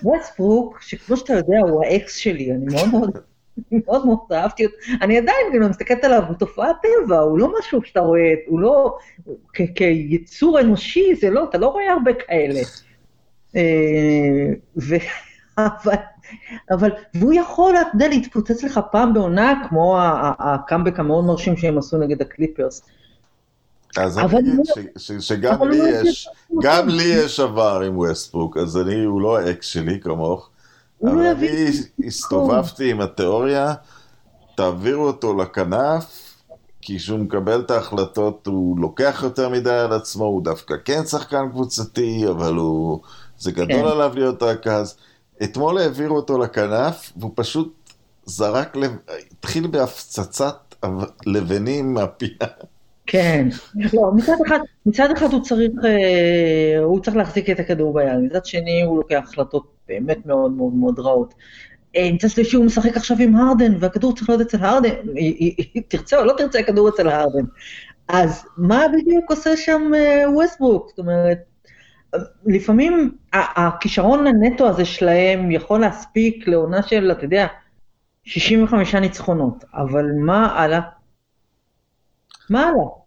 ווסטברוק, 0.04 0.82
שכמו 0.82 1.18
שאתה 1.18 1.34
יודע, 1.34 1.60
הוא 1.70 1.86
האקס 1.86 2.16
שלי, 2.16 2.52
אני 2.52 2.66
מאוד 2.76 2.90
מאוד... 2.92 3.18
מאוד 3.72 4.06
מאוד 4.06 4.18
אהבתי 4.32 4.66
אותו, 4.66 4.76
אני 5.02 5.18
עדיין 5.18 5.48
כאילו 5.52 5.70
מסתכלת 5.70 6.04
עליו, 6.04 6.24
הוא 6.28 6.36
תופעת 6.36 6.76
טבע, 6.82 7.20
הוא 7.20 7.40
לא 7.40 7.54
משהו 7.60 7.82
שאתה 7.84 8.00
רואה, 8.00 8.34
הוא 8.48 8.60
לא, 8.60 8.98
כיצור 9.76 10.60
אנושי, 10.60 11.16
זה 11.16 11.30
לא, 11.30 11.44
אתה 11.50 11.58
לא 11.58 11.68
רואה 11.68 11.94
הרבה 11.94 12.12
כאלה. 12.14 12.62
אבל, 15.58 15.96
אבל, 16.72 16.90
והוא 17.14 17.34
יכול, 17.34 17.76
אתה 17.78 17.90
יודע, 17.94 18.08
להתפוצץ 18.08 18.64
לך 18.64 18.80
פעם 18.92 19.14
בעונה, 19.14 19.54
כמו 19.70 19.98
הקאמבק 20.40 21.00
המאוד 21.00 21.26
מרשים 21.26 21.58
שהם 21.58 21.78
עשו 21.78 21.98
נגד 21.98 22.22
הקליפרס. 22.22 22.82
אז 23.98 24.18
אני 24.18 24.40
אגיד 24.40 24.56
לא- 24.56 25.20
שגם 25.20 25.70
לי 25.70 25.78
לא 25.78 25.86
יש, 25.88 26.30
גם 26.62 26.90
לי 26.90 27.04
יש 27.04 27.40
עבר 27.40 27.82
עם 27.82 27.98
ווסטברוק, 27.98 28.58
אז 28.58 28.78
אני, 28.78 29.04
הוא 29.04 29.22
לא 29.22 29.38
האקס 29.38 29.66
שלי 29.66 30.00
כמוך. 30.00 30.50
אבל 31.04 31.26
אני 31.26 31.70
הסתובבתי 32.08 32.92
עם 32.92 33.02
התיאוריה, 33.02 33.74
תעבירו 34.56 35.08
אותו 35.08 35.38
לכנף, 35.38 36.34
כי 36.82 36.98
כשהוא 36.98 37.20
מקבל 37.20 37.60
את 37.60 37.72
ההחלטות 37.72 38.48
הוא 38.48 38.80
לוקח 38.80 39.22
יותר 39.24 39.50
מדי 39.50 39.72
על 39.72 39.94
עצמו, 39.94 40.26
הוא 40.26 40.44
דווקא 40.44 40.76
כן 40.86 41.06
שחקן 41.06 41.50
קבוצתי, 41.50 42.26
אבל 42.30 42.54
הוא... 42.54 43.00
זה 43.40 43.52
גדול 43.52 43.68
כן. 43.68 43.86
עליו 43.86 44.12
להיות 44.16 44.44
רכז. 44.44 44.98
אתמול 45.44 45.78
העבירו 45.78 46.16
אותו 46.16 46.38
לכנף, 46.38 47.14
והוא 47.18 47.32
פשוט 47.36 47.94
זרק. 48.26 48.78
התחיל 49.32 49.68
בהפצצת 49.68 50.76
לבנים 51.26 51.94
מהפינה. 51.94 52.48
כן, 53.06 53.48
לא, 53.94 54.12
מצד 54.16 54.36
אחד, 54.48 54.60
מצד 54.86 55.12
אחד 55.12 55.34
הוא 55.34 55.44
צריך, 55.44 55.72
אה, 55.86 56.84
הוא 56.84 57.00
צריך 57.00 57.18
להחזיק 57.18 57.50
את 57.50 57.60
הכדור 57.60 57.94
ביד, 57.94 58.20
מצד 58.20 58.46
שני 58.46 58.82
הוא 58.82 58.98
לוקח 58.98 59.24
החלטות 59.24 59.64
באמת 59.88 60.26
מאוד 60.26 60.52
מאוד 60.52 60.74
מאוד 60.74 61.00
רעות. 61.00 61.34
אה, 61.96 62.10
מצד 62.14 62.30
שלישי 62.30 62.56
הוא 62.56 62.66
משחק 62.66 62.98
עכשיו 62.98 63.18
עם 63.20 63.36
הרדן, 63.36 63.74
והכדור 63.80 64.16
צריך 64.16 64.30
להיות 64.30 64.42
אצל 64.42 64.58
הרדן, 64.62 64.90
תרצה 65.88 66.20
או 66.20 66.26
לא 66.26 66.34
תרצה, 66.38 66.60
הכדור 66.60 66.90
אצל 66.90 67.10
הרדן. 67.10 67.46
אז 68.08 68.46
מה 68.58 68.86
בדיוק 68.94 69.32
עושה 69.32 69.58
שם 69.58 69.92
ווסטברוק? 70.34 70.90
זאת 70.90 71.00
אומרת, 71.00 71.38
לפעמים 72.46 73.12
הכישרון 73.34 74.28
הנטו 74.28 74.70
הזה 74.70 74.86
שלהם 74.86 75.52
יכול 75.52 75.82
להספיק 75.82 76.48
לעונה 76.48 76.84
של, 76.84 77.12
אתה 77.12 77.26
יודע, 77.26 77.48
65 78.24 78.96
ניצחונות, 78.96 79.64
אבל 79.74 80.06
מה 80.26 80.60
הלאה? 80.60 80.82
מה 82.50 82.62
הלאה? 82.62 83.04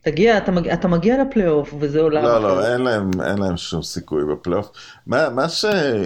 תגיע, 0.00 0.38
אתה 0.38 0.52
מגיע, 0.52 0.74
אתה 0.74 0.88
מגיע 0.88 1.24
לפלייאוף 1.24 1.74
וזה 1.80 2.00
עולם 2.00 2.24
לא, 2.24 2.42
לא, 2.42 2.72
אין 2.72 2.80
להם, 2.80 3.10
אין 3.24 3.38
להם 3.38 3.56
שום 3.56 3.82
סיכוי 3.82 4.24
בפלייאוף. 4.24 4.70
מה, 5.06 5.28
מה 5.30 5.48
ש... 5.48 5.64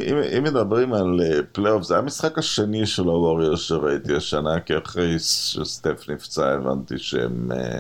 אם, 0.09 0.17
אם 0.39 0.45
מדברים 0.45 0.93
על 0.93 1.21
אה, 1.23 1.43
פלייאוף, 1.53 1.83
זה 1.83 1.99
המשחק 1.99 2.39
השני 2.39 2.87
של 2.87 3.03
הווריורס 3.03 3.57
שראיתי 3.57 4.17
השנה, 4.17 4.61
כי 4.61 4.79
אחרי 4.79 5.19
שסטף 5.19 6.09
נפצע 6.09 6.53
הבנתי 6.53 6.99
שהם 6.99 7.53
אה, 7.53 7.79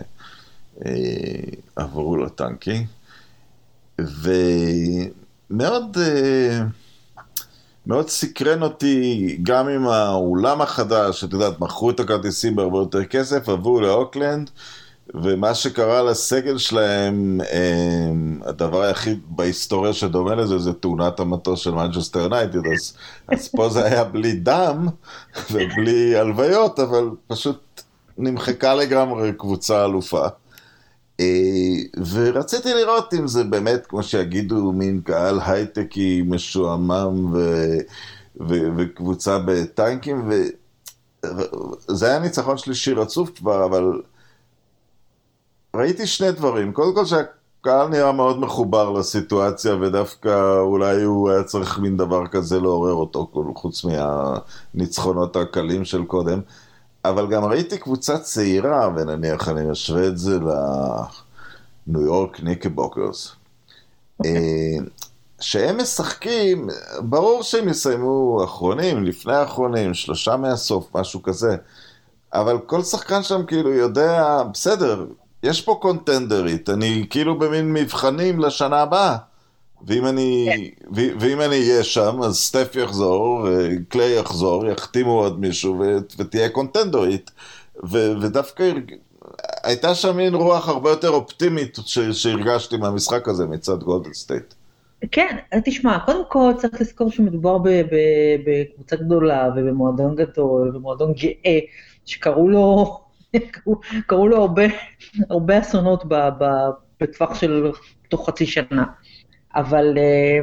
אה, 0.87 0.93
עברו 1.77 2.17
ל 2.17 2.25
tanking. 2.25 2.87
ומאוד... 4.01 5.99
אה, 6.01 6.63
מאוד 7.87 8.09
סקרן 8.09 8.63
אותי 8.63 9.39
גם 9.43 9.69
עם 9.69 9.87
האולם 9.87 10.61
החדש, 10.61 11.25
את 11.25 11.33
יודעת, 11.33 11.61
מכרו 11.61 11.91
את 11.91 12.01
הכרטיסים 12.01 12.57
בהרבה 12.57 12.79
יותר 12.79 13.05
כסף, 13.05 13.49
עברו 13.49 13.81
לאוקלנד, 13.81 14.51
ומה 15.15 15.55
שקרה 15.55 16.03
לסגל 16.03 16.59
שלהם, 16.59 17.41
אמ, 17.53 18.41
הדבר 18.45 18.83
היחיד 18.83 19.21
בהיסטוריה 19.29 19.93
שדומה 19.93 20.35
לזה, 20.35 20.59
זה 20.59 20.73
תאונת 20.73 21.21
המטוס 21.21 21.61
של 21.61 21.71
מנצ'סטר 21.71 22.19
יונייטד, 22.19 22.67
אז, 22.67 22.95
אז 23.29 23.49
פה 23.49 23.69
זה 23.69 23.85
היה 23.85 24.05
בלי 24.05 24.33
דם 24.33 24.89
ובלי 25.51 26.17
הלוויות, 26.17 26.81
אבל 26.81 27.11
פשוט 27.27 27.83
נמחקה 28.19 28.75
לגמרי 28.75 29.33
קבוצה 29.33 29.85
אלופה. 29.85 30.27
אה, 31.21 31.25
ורציתי 32.13 32.75
לראות 32.75 33.15
אם 33.15 33.27
זה 33.27 33.45
באמת, 33.45 33.87
כמו 33.87 34.03
שיגידו, 34.03 34.73
מין 34.73 35.01
קהל 35.01 35.41
הייטקי 35.41 36.23
משועמם 36.27 37.35
ו... 37.35 37.39
ו... 38.41 38.55
וקבוצה 38.77 39.39
בטנקים, 39.39 40.31
וזה 41.89 42.07
היה 42.07 42.19
ניצחון 42.19 42.59
שלישי 42.59 42.93
רצוף 42.93 43.31
כבר, 43.37 43.65
אבל 43.65 44.03
ראיתי 45.77 46.07
שני 46.07 46.33
דברים. 46.33 46.73
קודם 46.73 46.95
כל 46.95 47.05
שהקהל 47.05 47.89
נראה 47.89 48.13
מאוד 48.13 48.41
מחובר 48.41 48.91
לסיטואציה, 48.91 49.77
ודווקא 49.77 50.59
אולי 50.59 51.03
הוא 51.03 51.31
היה 51.31 51.43
צריך 51.43 51.79
מין 51.79 51.97
דבר 51.97 52.27
כזה 52.27 52.61
לעורר 52.61 52.93
אותו, 52.93 53.31
חוץ 53.55 53.85
מהניצחונות 53.85 55.37
הקלים 55.37 55.85
של 55.85 56.05
קודם. 56.05 56.41
אבל 57.05 57.27
גם 57.27 57.45
ראיתי 57.45 57.79
קבוצה 57.79 58.19
צעירה, 58.19 58.89
ונניח 58.97 59.49
אני 59.49 59.71
משווה 59.71 60.07
את 60.07 60.19
זה 60.19 60.39
לניו 60.39 62.01
יורק 62.01 62.41
ניקבוקרס, 62.43 63.33
אה, 64.25 64.77
שהם 65.41 65.81
משחקים, 65.81 66.69
ברור 67.01 67.43
שהם 67.43 67.69
יסיימו 67.69 68.45
אחרונים, 68.45 69.05
לפני 69.05 69.35
האחרונים, 69.35 69.95
שלושה 69.95 70.37
מהסוף, 70.37 70.97
משהו 70.97 71.23
כזה, 71.23 71.57
אבל 72.33 72.59
כל 72.67 72.83
שחקן 72.83 73.23
שם 73.23 73.47
כאילו 73.47 73.73
יודע, 73.73 74.43
בסדר, 74.53 75.07
יש 75.43 75.61
פה 75.61 75.79
קונטנדרית, 75.83 76.71
אני 76.71 77.07
כאילו 77.11 77.39
במין 77.39 77.73
מבחנים 77.73 78.41
לשנה 78.41 78.81
הבאה. 78.81 79.17
ואם 79.87 80.07
אני, 80.07 80.49
כן. 80.51 81.03
ואם 81.21 81.41
אני 81.41 81.57
אהיה 81.57 81.85
שם, 81.85 82.23
אז 82.23 82.37
סטף 82.37 82.77
יחזור, 82.77 83.49
קליי 83.89 84.19
יחזור, 84.19 84.67
יחתימו 84.67 85.21
עוד 85.21 85.41
מישהו 85.41 85.85
ותהיה 86.19 86.49
קונטנדרית. 86.49 87.31
ודווקא 87.91 88.73
הייתה 89.65 89.95
שם 89.95 90.17
מין 90.17 90.35
רוח 90.35 90.69
הרבה 90.69 90.91
יותר 90.91 91.09
אופטימית 91.09 91.79
שהרגשתי 92.13 92.77
מהמשחק 92.77 93.29
הזה 93.29 93.47
מצד 93.47 93.83
גולדן 93.83 94.13
סטייט. 94.13 94.55
כן, 95.11 95.37
תשמע, 95.65 95.99
קודם 95.99 96.23
כל 96.29 96.53
צריך 96.57 96.81
לזכור 96.81 97.11
שמדובר 97.11 97.59
בקבוצה 98.47 98.97
גדולה 98.97 99.49
ובמועדון 99.57 100.17
גדול 100.17 100.69
ובמועדון 100.69 101.13
גאה, 101.13 101.59
שקרו 102.07 102.49
לו 102.49 102.99
קרו 104.07 104.29
לו 104.29 104.37
הרבה, 104.37 104.63
הרבה 105.31 105.61
אסונות 105.61 106.05
בטווח 107.01 107.35
של 107.35 107.71
תוך 108.09 108.29
חצי 108.29 108.47
שנה. 108.47 108.85
אבל, 109.55 109.99
אה, 109.99 110.41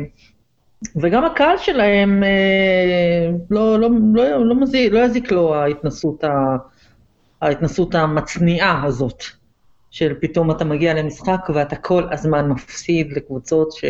וגם 0.96 1.25
הקהל 1.25 1.58
שלהם 1.58 2.24
אה, 2.24 3.30
לא, 3.50 3.80
לא, 3.80 3.89
לא, 4.13 4.46
לא, 4.46 4.56
מזיק, 4.56 4.92
לא 4.92 5.00
יזיק 5.00 5.32
לו 5.32 5.56
ההתנסות, 5.56 6.24
ה, 6.24 6.56
ההתנסות 7.42 7.96
המצניעה 7.96 8.86
הזאת, 8.86 9.24
של 9.92 10.13
פתאום 10.22 10.51
אתה 10.51 10.66
מגיע 10.66 10.94
למשחק 10.94 11.50
ואתה 11.54 11.75
כל 11.75 12.04
הזמן 12.12 12.50
מפסיד 12.50 13.13
לקבוצות 13.13 13.72
ש... 13.72 13.86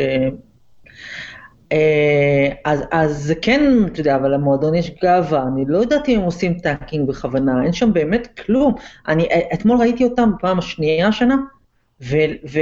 אה, 1.72 2.50
אז, 2.66 2.84
אז 2.92 3.24
זה 3.24 3.36
כן, 3.36 3.62
אתה 3.86 4.00
יודע, 4.00 4.16
אבל 4.16 4.34
למועדון 4.34 4.76
יש 4.76 4.92
גאווה, 5.04 5.44
אני 5.54 5.64
לא 5.68 5.78
יודעת 5.78 6.10
אם 6.10 6.20
הם 6.20 6.26
עושים 6.26 6.60
tanking 6.60 7.08
בכוונה, 7.08 7.64
אין 7.64 7.74
שם 7.74 7.94
באמת 7.94 8.40
כלום. 8.46 8.76
אני 9.08 9.28
אתמול 9.54 9.78
ראיתי 9.78 10.04
אותם 10.04 10.32
בפעם 10.38 10.60
השנייה 10.60 11.08
השנה, 11.08 11.36
ו, 12.02 12.18
ו, 12.52 12.60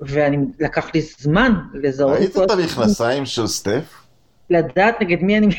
ואני, 0.00 0.36
לקח 0.60 0.94
לי 0.94 1.02
זמן 1.18 1.54
לזהות... 1.74 2.18
ראית 2.18 2.36
את 2.36 2.50
המכנסיים 2.50 3.26
של 3.26 3.46
סטף? 3.46 4.04
לדעת 4.50 5.00
נגד 5.00 5.22
מי 5.22 5.38
אני, 5.38 5.54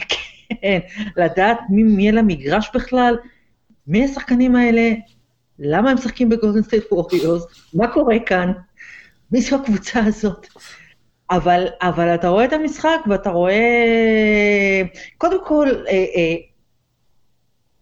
כן, 0.50 0.80
לדעת 1.18 1.60
מי, 1.70 1.84
מי 1.84 2.10
על 2.10 2.18
המגרש 2.18 2.72
בכלל, 2.74 3.18
מי 3.88 4.06
השחקנים 4.06 4.56
האלה, 4.56 4.92
למה 5.60 5.90
הם 5.90 5.98
משחקים 5.98 6.30
בגולדן 6.30 6.64
סטייט 6.64 6.84
ווריורס, 6.92 7.48
מה 7.74 7.88
קורה 7.94 8.16
כאן, 8.26 8.52
מי 9.32 9.42
זו 9.42 9.56
הקבוצה 9.56 10.06
הזאת. 10.06 10.48
אבל, 11.32 11.68
אבל 11.82 12.16
אתה 12.16 12.28
רואה 12.28 12.46
את 12.46 12.54
המשחק 12.54 13.00
ואתה 13.10 13.30
רואה, 13.30 14.82
קודם 15.18 15.46
כל, 15.46 15.70
אה, 15.88 16.06
אה, 16.16 16.36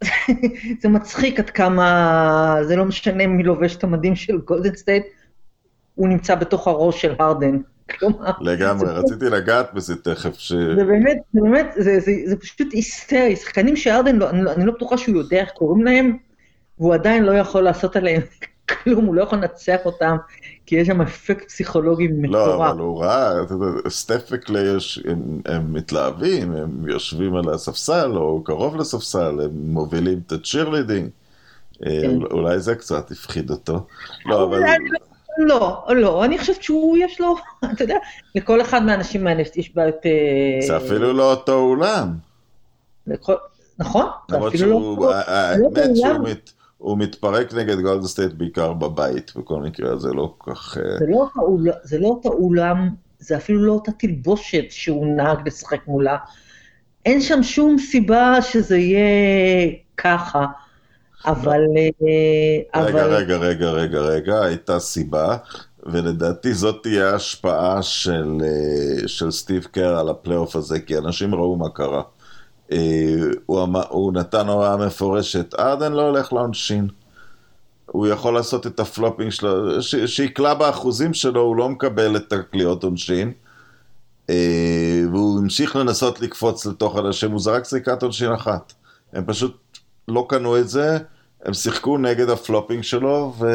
זה 0.82 0.90
מצחיק 0.90 1.40
עד 1.40 1.50
כמה, 1.50 2.58
זה 2.62 2.76
לא 2.76 2.86
משנה 2.86 3.28
מי 3.28 3.44
לובש 3.44 3.76
את 3.76 3.84
המדים 3.84 4.16
של 4.16 4.38
גולדן 4.38 4.76
סטייט, 4.76 5.04
הוא 5.96 6.08
נמצא 6.08 6.36
בתוך 6.36 6.68
הראש 6.68 7.02
של 7.02 7.16
הרדן. 7.20 7.58
לגמרי, 8.42 8.90
רציתי 8.90 9.26
לגעת 9.26 9.74
בזה 9.74 9.96
תכף. 9.96 10.36
ש... 10.38 10.54
זה 10.54 10.86
באמת, 10.86 11.18
זה 11.34 11.42
באמת, 11.42 11.68
זה, 11.76 12.00
זה, 12.00 12.12
זה 12.26 12.36
פשוט 12.36 12.68
היסטרי, 12.72 13.36
שחקנים 13.36 13.76
שהרדן, 13.76 14.16
לא, 14.16 14.30
אני, 14.30 14.42
לא, 14.42 14.54
אני 14.54 14.66
לא 14.66 14.74
בטוחה 14.74 14.98
שהוא 14.98 15.18
יודע 15.18 15.38
איך 15.38 15.50
קוראים 15.50 15.84
להם, 15.86 16.18
והוא 16.80 16.94
עדיין 16.94 17.24
לא 17.24 17.32
יכול 17.32 17.62
לעשות 17.62 17.96
עליהם 17.96 18.22
כלום, 18.84 19.06
הוא 19.06 19.16
לא 19.16 19.24
יכול 19.24 19.38
לנצח 19.38 19.78
אותם, 19.86 20.16
כי 20.66 20.76
יש 20.76 20.88
שם 20.88 21.02
אפקט 21.02 21.48
פסיכולוגי 21.48 22.08
מטורף. 22.08 22.48
לא, 22.48 22.70
אבל 22.70 22.80
הוא 22.80 23.04
ראה, 23.04 23.32
סטף 23.90 24.28
וקליי 24.32 24.68
הם, 25.06 25.42
הם 25.46 25.74
מתלהבים, 25.74 26.56
הם 26.56 26.88
יושבים 26.88 27.36
על 27.36 27.50
הספסל, 27.50 28.12
או 28.16 28.44
קרוב 28.44 28.76
לספסל, 28.76 29.40
הם 29.42 29.52
מובילים 29.54 30.22
את 30.28 30.32
ה 30.32 30.38
cheerleading. 30.38 31.10
אה, 31.86 32.02
כן. 32.02 32.22
אולי 32.32 32.60
זה 32.60 32.76
קצת 32.76 33.12
הפחיד 33.12 33.50
אותו. 33.50 33.86
לא, 34.26 34.44
אבל... 34.44 34.60
לא, 35.38 35.84
לא, 35.90 36.26
אני 36.26 36.38
חושבת 36.38 36.64
שהוא, 36.64 36.98
יש 36.98 37.22
לו, 37.22 37.36
אתה 37.74 37.84
יודע, 37.84 37.98
לכל 38.36 38.62
אחד 38.62 38.84
מהאנשים 38.84 39.28
האלה 39.28 39.44
יש 39.56 39.76
בעיות... 39.76 40.06
אה, 40.06 40.68
זה 40.68 40.78
אפילו 40.78 41.14
לא 41.14 41.32
אותו 41.32 41.60
אולם. 41.60 42.14
נכון, 43.80 44.06
זה 44.30 44.38
אפילו 44.48 44.96
לא... 45.00 45.14
האמת 45.16 45.96
שהוא 45.96 46.30
מת... 46.30 46.52
הוא 46.78 46.98
מתפרק 46.98 47.54
נגד 47.54 47.80
גולדן 47.80 48.06
סטייט 48.06 48.32
בעיקר 48.34 48.74
בבית, 48.74 49.32
בכל 49.36 49.62
מקרה, 49.62 49.98
זה 49.98 50.14
לא 50.14 50.34
כל 50.38 50.52
כך... 50.52 50.78
אה, 50.78 50.98
זה 51.00 51.06
לא, 51.08 51.28
זה 51.84 52.00
לא 52.00 52.08
אותו 52.08 52.30
אולם, 52.30 52.90
זה 53.20 53.38
אפילו 53.38 53.66
לא 53.66 53.72
אותה 53.72 53.92
תלבושת 53.92 54.66
שהוא 54.70 55.06
נהג 55.16 55.48
לשחק 55.48 55.88
מולה. 55.88 56.18
אין 57.06 57.22
שם 57.22 57.44
שום 57.44 57.78
סיבה 57.78 58.42
שזה 58.42 58.78
יהיה 58.78 59.72
ככה, 59.98 60.46
אבל... 61.26 61.62
אה, 62.76 62.82
רגע. 62.84 63.06
רגע, 63.06 63.38
רגע, 63.38 63.70
רגע, 63.72 64.00
רגע, 64.00 64.44
הייתה 64.44 64.80
סיבה, 64.80 65.38
ולדעתי 65.86 66.54
זאת 66.54 66.80
תהיה 66.84 67.10
ההשפעה 67.12 67.82
של, 67.82 68.38
אה, 68.44 69.08
של 69.08 69.32
סטיב 69.32 69.64
קר 69.72 69.98
על 69.98 70.10
הפלייאוף 70.10 70.56
הזה, 70.56 70.80
כי 70.80 70.98
אנשים 70.98 71.36
ראו 71.36 71.56
מה 71.56 71.70
קרה. 71.70 72.02
אה, 72.72 73.16
הוא, 73.46 73.64
אמר, 73.64 73.84
הוא 73.90 74.14
נתן 74.14 74.48
הוראה 74.48 74.78
מפורשת, 74.78 75.56
ארדן 75.60 75.94
לא 75.94 76.02
הולך 76.02 76.34
לעונשין. 76.34 76.88
הוא 77.86 78.08
יכול 78.08 78.34
לעשות 78.34 78.68
את 78.68 78.80
ה 78.80 78.86
flopping 78.86 79.32
שלו, 79.32 79.82
שיקלע 79.82 80.54
באחוזים 80.54 81.14
שלו, 81.14 81.42
הוא 81.42 81.56
לא 81.56 81.70
מקבל 81.70 82.16
את 82.16 82.34
הקליעות 82.34 82.84
עונשין. 82.84 83.32
והוא 85.12 85.40
המשיך 85.40 85.76
לנסות 85.76 86.22
לקפוץ 86.22 86.66
לתוך 86.66 86.98
אנשים, 86.98 87.32
הוא 87.32 87.40
זרק 87.40 87.66
זריקת 87.66 88.04
עונשין 88.04 88.32
אחת. 88.32 88.74
הם 89.14 89.24
פשוט 89.26 89.58
לא 90.08 90.26
קנו 90.30 90.58
את 90.58 90.70
זה, 90.70 90.98
הם 91.46 91.54
שיחקו 91.54 91.98
נגד 91.98 92.30
ה 92.30 92.36
flopping 92.36 92.84
שלו, 92.84 93.34
ו... 93.40 93.48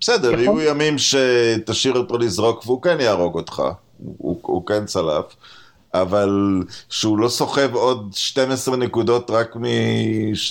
בסדר, 0.00 0.40
יהיו 0.40 0.60
ימים 0.60 0.96
שתשאיר 0.98 1.94
אותו 1.94 2.18
לזרוק 2.18 2.66
והוא 2.66 2.82
כן 2.82 3.00
יהרוג 3.00 3.34
אותך, 3.34 3.62
הוא, 3.98 4.38
הוא 4.42 4.66
כן 4.66 4.86
צלף. 4.86 5.24
אבל 5.94 6.62
שהוא 6.88 7.18
לא 7.18 7.28
סוחב 7.28 7.74
עוד 7.74 8.10
12 8.12 8.76
נקודות 8.76 9.30
רק 9.30 9.56
מ... 9.56 9.64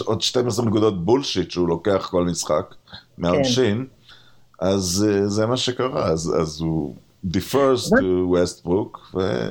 עוד 0.05 0.21
12 0.21 0.65
נקודות 0.65 1.05
בולשיט 1.05 1.51
שהוא 1.51 1.67
לוקח 1.67 2.07
כל 2.11 2.25
משחק 2.25 2.75
מהעונשין, 3.17 3.77
כן. 3.77 4.65
אז 4.67 5.07
uh, 5.09 5.27
זה 5.27 5.45
מה 5.45 5.57
שקרה, 5.57 6.05
אז, 6.05 6.33
אז 6.41 6.61
הוא 6.61 6.95
differs 7.27 7.89
to 7.89 8.03
ווסטברוק, 8.25 9.11
ו... 9.15 9.49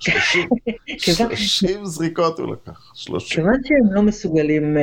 30 0.00 1.84
זריקות 1.94 2.38
הוא 2.38 2.52
לקח, 2.52 2.92
30. 2.94 3.36
כיוון 3.36 3.60
שהם 3.64 3.92
לא 3.92 4.02
מסוגלים, 4.02 4.76
אה, 4.76 4.82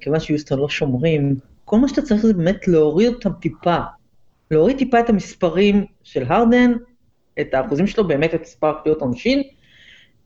כיוון 0.00 0.20
שיוסטון 0.20 0.58
לא 0.58 0.68
שומרים, 0.68 1.34
כל 1.64 1.78
מה 1.78 1.88
שאתה 1.88 2.02
צריך 2.02 2.22
זה 2.22 2.34
באמת 2.34 2.68
להוריד 2.68 3.14
אותם 3.14 3.32
טיפה. 3.40 3.76
להוריד 4.50 4.78
טיפה 4.78 5.00
את 5.00 5.10
המספרים 5.10 5.84
של 6.02 6.24
הרדן, 6.28 6.72
את 7.40 7.54
האחוזים 7.54 7.86
שלו, 7.86 8.08
באמת 8.08 8.34
את 8.34 8.40
מספר 8.40 8.66
הקליעות 8.66 9.00
עונשין, 9.00 9.42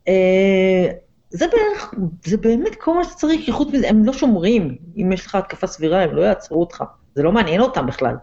אה, 0.07 0.91
זה 1.29 1.45
בערך, 1.47 1.93
זה 2.25 2.37
באמת 2.37 2.75
כל 2.75 2.93
מה 2.93 3.03
שצריך, 3.03 3.45
כי 3.45 3.51
חוץ 3.51 3.73
מזה, 3.73 3.89
הם 3.89 4.05
לא 4.05 4.13
שומרים. 4.13 4.75
אם 4.97 5.11
יש 5.11 5.25
לך 5.25 5.35
התקפה 5.35 5.67
סבירה, 5.67 6.01
הם 6.03 6.15
לא 6.15 6.21
יעצרו 6.21 6.59
אותך. 6.59 6.83
זה 7.15 7.23
לא 7.23 7.31
מעניין 7.31 7.61
אותם 7.61 7.85
בכלל. 7.85 8.15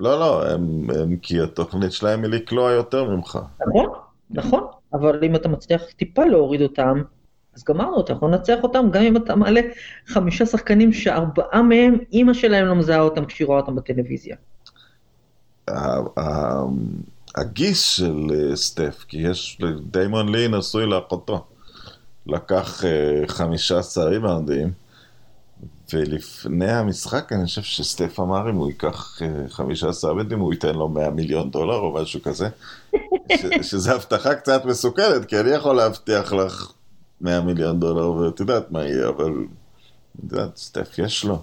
לא, 0.00 0.20
לא, 0.20 0.46
הם, 0.46 0.90
הם 1.00 1.16
כי 1.16 1.40
התוכנית 1.40 1.92
שלהם 1.92 2.22
היא 2.22 2.30
לקלוע 2.30 2.70
יותר 2.70 3.04
ממך. 3.04 3.38
נכון, 3.68 3.88
נכון, 4.30 4.66
אבל 4.92 5.24
אם 5.24 5.36
אתה 5.36 5.48
מצליח 5.48 5.82
טיפה 5.96 6.24
להוריד 6.24 6.62
אותם, 6.62 7.02
אז 7.56 7.64
גמרנו, 7.64 8.00
אתה 8.00 8.12
יכול 8.12 8.28
לנצח 8.30 8.56
אותם, 8.62 8.88
גם 8.92 9.02
אם 9.02 9.16
אתה 9.16 9.36
מעלה 9.36 9.60
חמישה 10.06 10.46
שחקנים 10.46 10.92
שארבעה 10.92 11.62
מהם, 11.62 11.98
אימא 12.12 12.34
שלהם 12.34 12.66
לא 12.66 12.74
מזהה 12.74 13.00
אותם 13.00 13.24
כשהיא 13.24 13.46
רואה 13.46 13.60
אותם 13.60 13.76
בטלוויזיה. 13.76 14.36
הגיס 17.36 17.82
של 17.82 18.26
uh, 18.28 18.56
סטף, 18.56 19.04
כי 19.08 19.16
יש, 19.16 19.60
דיימון 19.90 20.34
לי 20.34 20.48
נשוי 20.48 20.86
לאחותו. 20.86 21.44
לקח 22.26 22.82
uh, 23.26 23.28
15 23.28 24.04
ריבאונדים, 24.04 24.72
ולפני 25.94 26.72
המשחק 26.72 27.32
אני 27.32 27.44
חושב 27.44 27.62
שסטף 27.62 28.20
אמר 28.20 28.50
אם 28.50 28.56
הוא 28.56 28.68
ייקח 28.68 29.18
uh, 29.18 29.24
אה, 29.24 29.48
15 29.48 30.10
ריבאונדים 30.10 30.40
הוא 30.40 30.52
ייתן 30.52 30.74
לו 30.74 30.88
100 30.88 31.10
מיליון 31.10 31.50
דולר 31.50 31.76
או 31.76 31.94
משהו 31.94 32.22
כזה. 32.22 32.48
ש, 33.36 33.46
שזה 33.62 33.92
הבטחה 33.92 34.34
קצת 34.34 34.64
מסוכנת, 34.64 35.24
כי 35.28 35.40
אני 35.40 35.50
יכול 35.50 35.76
להבטיח 35.76 36.32
לך 36.32 36.72
100 37.20 37.40
מיליון 37.40 37.80
דולר 37.80 38.10
ואת 38.10 38.40
יודעת 38.40 38.70
מה 38.70 38.84
יהיה, 38.84 39.08
אבל 39.08 39.32
את 40.16 40.32
יודעת, 40.32 40.56
סטף 40.56 40.98
יש 40.98 41.24
לו. 41.24 41.42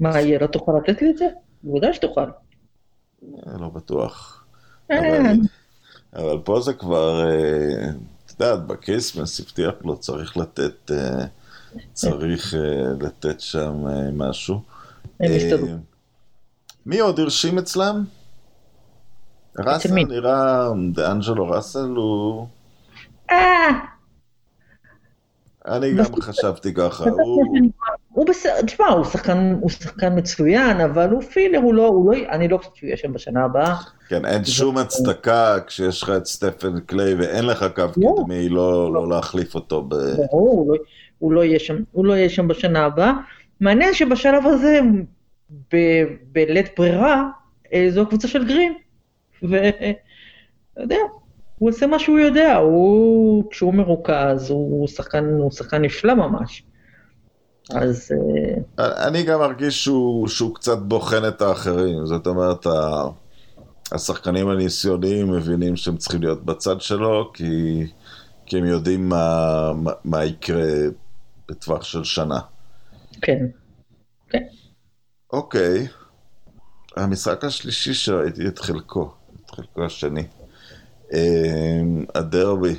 מה 0.00 0.20
יהיה, 0.20 0.38
לא 0.38 0.46
תוכל 0.46 0.72
לתת 0.72 1.02
לי 1.02 1.10
את 1.10 1.18
זה? 1.18 1.26
בוודאי 1.62 1.94
שתוכל. 1.94 2.26
לא 3.46 3.68
בטוח. 3.68 4.44
אבל, 4.90 5.36
אבל 6.16 6.38
פה 6.44 6.60
זה 6.60 6.72
כבר, 6.72 7.30
אה, 7.30 7.88
את 8.26 8.30
יודעת, 8.30 8.66
ב 8.66 8.73
Christmas 8.73 9.40
הבטיח 9.40 9.74
לו, 9.84 9.96
צריך 9.98 10.36
לתת, 10.36 10.90
אה, 10.90 11.24
צריך 11.92 12.54
אה, 12.54 12.60
לתת 13.00 13.40
שם 13.40 13.84
משהו. 14.12 14.60
מי 16.86 16.98
עוד 16.98 17.20
הרשים 17.20 17.58
אצלם? 17.58 18.04
ראסל 19.58 19.94
נראה, 19.94 20.68
דאנג'לו 20.92 21.48
ראסל 21.48 21.88
הוא... 21.96 22.46
אני 25.66 25.94
גם 25.94 26.20
חשבתי 26.20 26.74
ככה, 26.74 27.04
הוא... 27.04 27.44
הוא 28.12 28.26
בסדר, 28.26 28.62
תשמע, 28.62 28.88
הוא 28.88 29.04
שחקן, 29.04 29.56
הוא 29.60 29.70
שחקן 29.70 30.18
מצוין, 30.18 30.80
אבל 30.80 31.10
הוא 31.10 31.22
פילר, 31.22 31.58
הוא 31.58 31.74
לא, 31.74 31.86
הוא 31.86 32.14
לא, 32.14 32.18
אני 32.30 32.48
לא 32.48 32.58
חושבת 32.58 32.76
שהוא 32.76 32.86
יהיה 32.86 32.96
שם 32.96 33.12
בשנה 33.12 33.44
הבאה. 33.44 33.76
כן, 34.08 34.24
אין 34.24 34.44
שום 34.44 34.78
הצדקה 34.78 35.56
כשיש 35.66 36.02
לך 36.02 36.10
את 36.16 36.26
סטפן 36.26 36.80
קליי 36.80 37.14
ואין 37.14 37.46
לך 37.46 37.66
קו 37.74 37.82
לא. 37.96 38.14
קדמי 38.16 38.48
לא, 38.48 38.94
לא 38.94 39.08
להחליף 39.08 39.54
אותו 39.54 39.82
ב... 39.82 39.94
ברור, 40.16 40.74
הוא 41.18 41.32
לא 41.32 41.44
יהיה 41.44 41.58
שם, 41.58 41.76
הוא 41.92 42.06
לא 42.06 42.12
יהיה 42.12 42.28
שם 42.28 42.48
בשנה 42.48 42.84
הבאה. 42.84 43.12
מעניין 43.60 43.94
שבשלב 43.94 44.46
הזה, 44.46 44.80
בלית 46.32 46.66
ברירה, 46.78 47.28
אה, 47.72 47.86
זו 47.90 48.02
הקבוצה 48.02 48.28
של 48.28 48.44
גרין. 48.48 48.74
ואתה 49.42 50.80
יודע, 50.80 50.96
הוא 51.58 51.68
עושה 51.70 51.86
מה 51.86 51.98
שהוא 51.98 52.18
יודע, 52.18 52.56
הוא, 52.56 53.50
כשהוא 53.50 53.74
מרוכז, 53.74 54.50
הוא 54.50 54.88
שחקן, 54.88 55.24
הוא 55.24 55.50
שחקן 55.50 55.82
נפלא 55.82 56.14
ממש. 56.14 56.62
אז... 57.70 58.12
אה, 58.78 59.08
אני 59.08 59.22
גם 59.22 59.40
מרגיש 59.40 59.84
שהוא, 59.84 60.28
שהוא 60.28 60.54
קצת 60.54 60.78
בוחן 60.78 61.28
את 61.28 61.42
האחרים, 61.42 62.06
זאת 62.06 62.26
אומרת, 62.26 62.66
השחקנים 63.92 64.48
הניסיוניים 64.48 65.30
מבינים 65.30 65.76
שהם 65.76 65.96
צריכים 65.96 66.22
להיות 66.22 66.44
בצד 66.44 66.80
שלו, 66.80 67.30
כי, 67.34 67.86
כי 68.46 68.58
הם 68.58 68.64
יודעים 68.64 69.08
מה, 69.08 69.72
מה, 69.74 69.92
מה 70.04 70.24
יקרה 70.24 70.64
בטווח 71.48 71.82
של 71.84 72.04
שנה. 72.04 72.38
כן, 73.22 73.46
כן. 74.28 74.42
אוקיי, 75.32 75.86
המשחק 76.96 77.44
השלישי 77.44 77.94
שראיתי 77.94 78.46
את 78.48 78.58
חלקו, 78.58 79.12
את 79.44 79.50
חלקו 79.50 79.84
השני. 79.84 80.24
אה, 81.12 81.80
הדרבי 82.14 82.74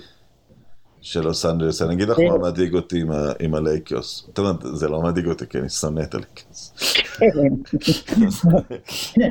של 1.02 1.22
לוס 1.22 1.46
אנג'לס, 1.46 1.82
אני 1.82 1.94
אגיד 1.94 2.10
לך 2.10 2.20
מה 2.20 2.38
מדאיג 2.38 2.76
אותי 2.76 3.04
עם 3.40 3.56
הלייקרס. 3.56 4.30
זה 4.74 4.88
לא 4.88 5.02
מדאיג 5.02 5.28
אותי, 5.28 5.46
כי 5.50 5.58
אני 5.60 5.70
שונא 5.70 6.02
את 6.02 6.16
הלייקרס. 6.16 6.74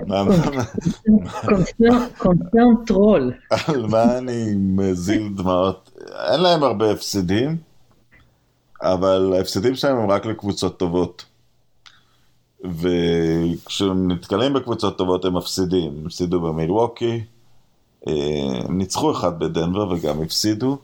מה- 0.07 0.25
מה- 0.25 2.07
קונצרן 2.18 2.85
טרול. 2.87 3.33
על 3.66 3.87
מה 3.87 4.18
אני 4.18 4.55
מזיל 4.57 5.29
דמעות? 5.37 5.90
אין 6.31 6.40
להם 6.40 6.62
הרבה 6.62 6.90
הפסדים, 6.92 7.57
אבל 8.92 9.33
ההפסדים 9.37 9.75
שלהם 9.75 9.96
הם 9.96 10.11
רק 10.11 10.27
לקבוצות 10.27 10.79
טובות. 10.79 11.25
וכשהם 12.64 14.12
נתקלים 14.12 14.53
בקבוצות 14.53 14.99
טובות 14.99 15.25
הם 15.25 15.37
מפסידים. 15.37 15.92
הם 15.99 16.07
הפסידו 16.07 16.40
במילווקי, 16.40 17.25
אה, 18.09 18.12
הם 18.64 18.79
ניצחו 18.79 19.12
אחד 19.12 19.38
בדנבר 19.38 19.90
וגם 19.90 20.22
הפסידו, 20.22 20.79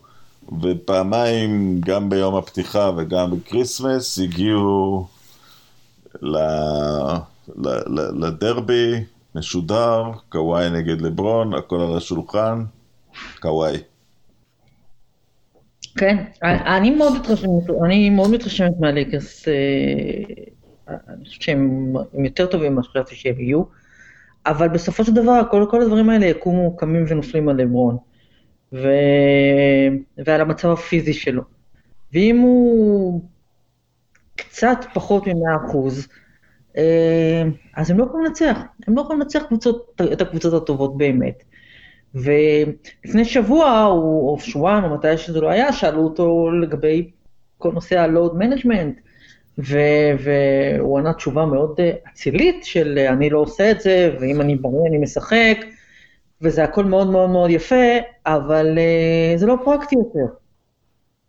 ופעמיים, 0.61 1.81
גם 1.81 2.09
ביום 2.09 2.35
הפתיחה 2.35 2.91
וגם 2.97 3.31
ב 3.31 3.39
Christmas, 3.39 4.19
הגיעו 4.19 5.07
ל... 6.21 6.37
ל... 7.55 7.67
ל... 7.67 8.25
לדרבי, 8.25 9.03
משודר, 9.35 10.03
קוואי 10.29 10.69
נגד 10.69 11.01
לברון, 11.01 11.53
הכל 11.53 11.81
על 11.81 11.97
השולחן, 11.97 12.63
קוואי. 13.41 13.77
כן, 15.97 16.17
אני 16.43 16.89
מאוד 16.89 17.13
מתרשמת, 17.19 17.69
אני 17.85 18.09
מאוד 18.09 18.31
מתרשמת 18.31 18.79
מהלייקרס, 18.79 19.47
אה, 19.47 19.53
אני 20.89 21.25
חושבת 21.25 21.41
שהם 21.41 21.93
הם 22.13 22.25
יותר 22.25 22.45
טובים 22.45 22.73
ממה 22.73 22.83
שחשבתי 22.83 23.15
שהם 23.15 23.39
יהיו, 23.39 23.63
אבל 24.45 24.67
בסופו 24.67 25.05
של 25.05 25.13
דבר 25.13 25.41
כל, 25.51 25.65
כל 25.71 25.81
הדברים 25.81 26.09
האלה 26.09 26.25
יקומו, 26.25 26.77
קמים 26.77 27.05
ונופלים 27.07 27.49
על 27.49 27.55
לברון, 27.61 27.97
ו... 28.73 28.87
ועל 30.25 30.41
המצב 30.41 30.69
הפיזי 30.69 31.13
שלו. 31.13 31.41
ואם 32.13 32.37
הוא 32.37 33.21
קצת 34.35 34.85
פחות 34.93 35.27
מ-100 35.27 35.65
אחוז, 35.65 36.07
אה, 36.77 37.43
אז 37.75 37.91
הם 37.91 37.97
לא 37.97 38.03
יכולים 38.03 38.25
לנצח, 38.25 38.57
הם 38.87 38.95
לא 38.95 39.01
יכולים 39.01 39.21
לנצח 39.21 39.43
את 40.13 40.21
הקבוצות 40.21 40.63
הטובות 40.63 40.97
באמת. 40.97 41.43
ולפני 42.15 43.25
שבוע, 43.25 43.85
או, 43.85 44.29
או 44.29 44.37
שבועיים, 44.39 44.83
או 44.83 44.93
מתי 44.93 45.17
שזה 45.17 45.41
לא 45.41 45.49
היה, 45.49 45.73
שאלו 45.73 46.03
אותו 46.03 46.51
לגבי 46.51 47.11
כל 47.57 47.71
נושא 47.71 47.99
ה-load 47.99 48.31
management, 48.33 48.99
ו- 49.57 50.13
והוא 50.23 50.99
ענה 50.99 51.13
תשובה 51.13 51.45
מאוד 51.45 51.75
אה, 51.79 51.91
אצילית 52.13 52.65
של 52.65 52.97
אה, 52.97 53.09
אני 53.09 53.29
לא 53.29 53.39
עושה 53.39 53.71
את 53.71 53.81
זה, 53.81 54.15
ואם 54.19 54.41
אני 54.41 54.55
בריא 54.55 54.87
אני 54.89 54.97
משחק, 54.97 55.57
וזה 56.41 56.63
הכל 56.63 56.85
מאוד 56.85 57.09
מאוד 57.09 57.29
מאוד 57.29 57.49
יפה, 57.49 57.85
אבל 58.25 58.77
uh, 58.77 59.39
זה 59.39 59.45
לא 59.45 59.55
פרקטי 59.65 59.95
יותר. 59.95 60.33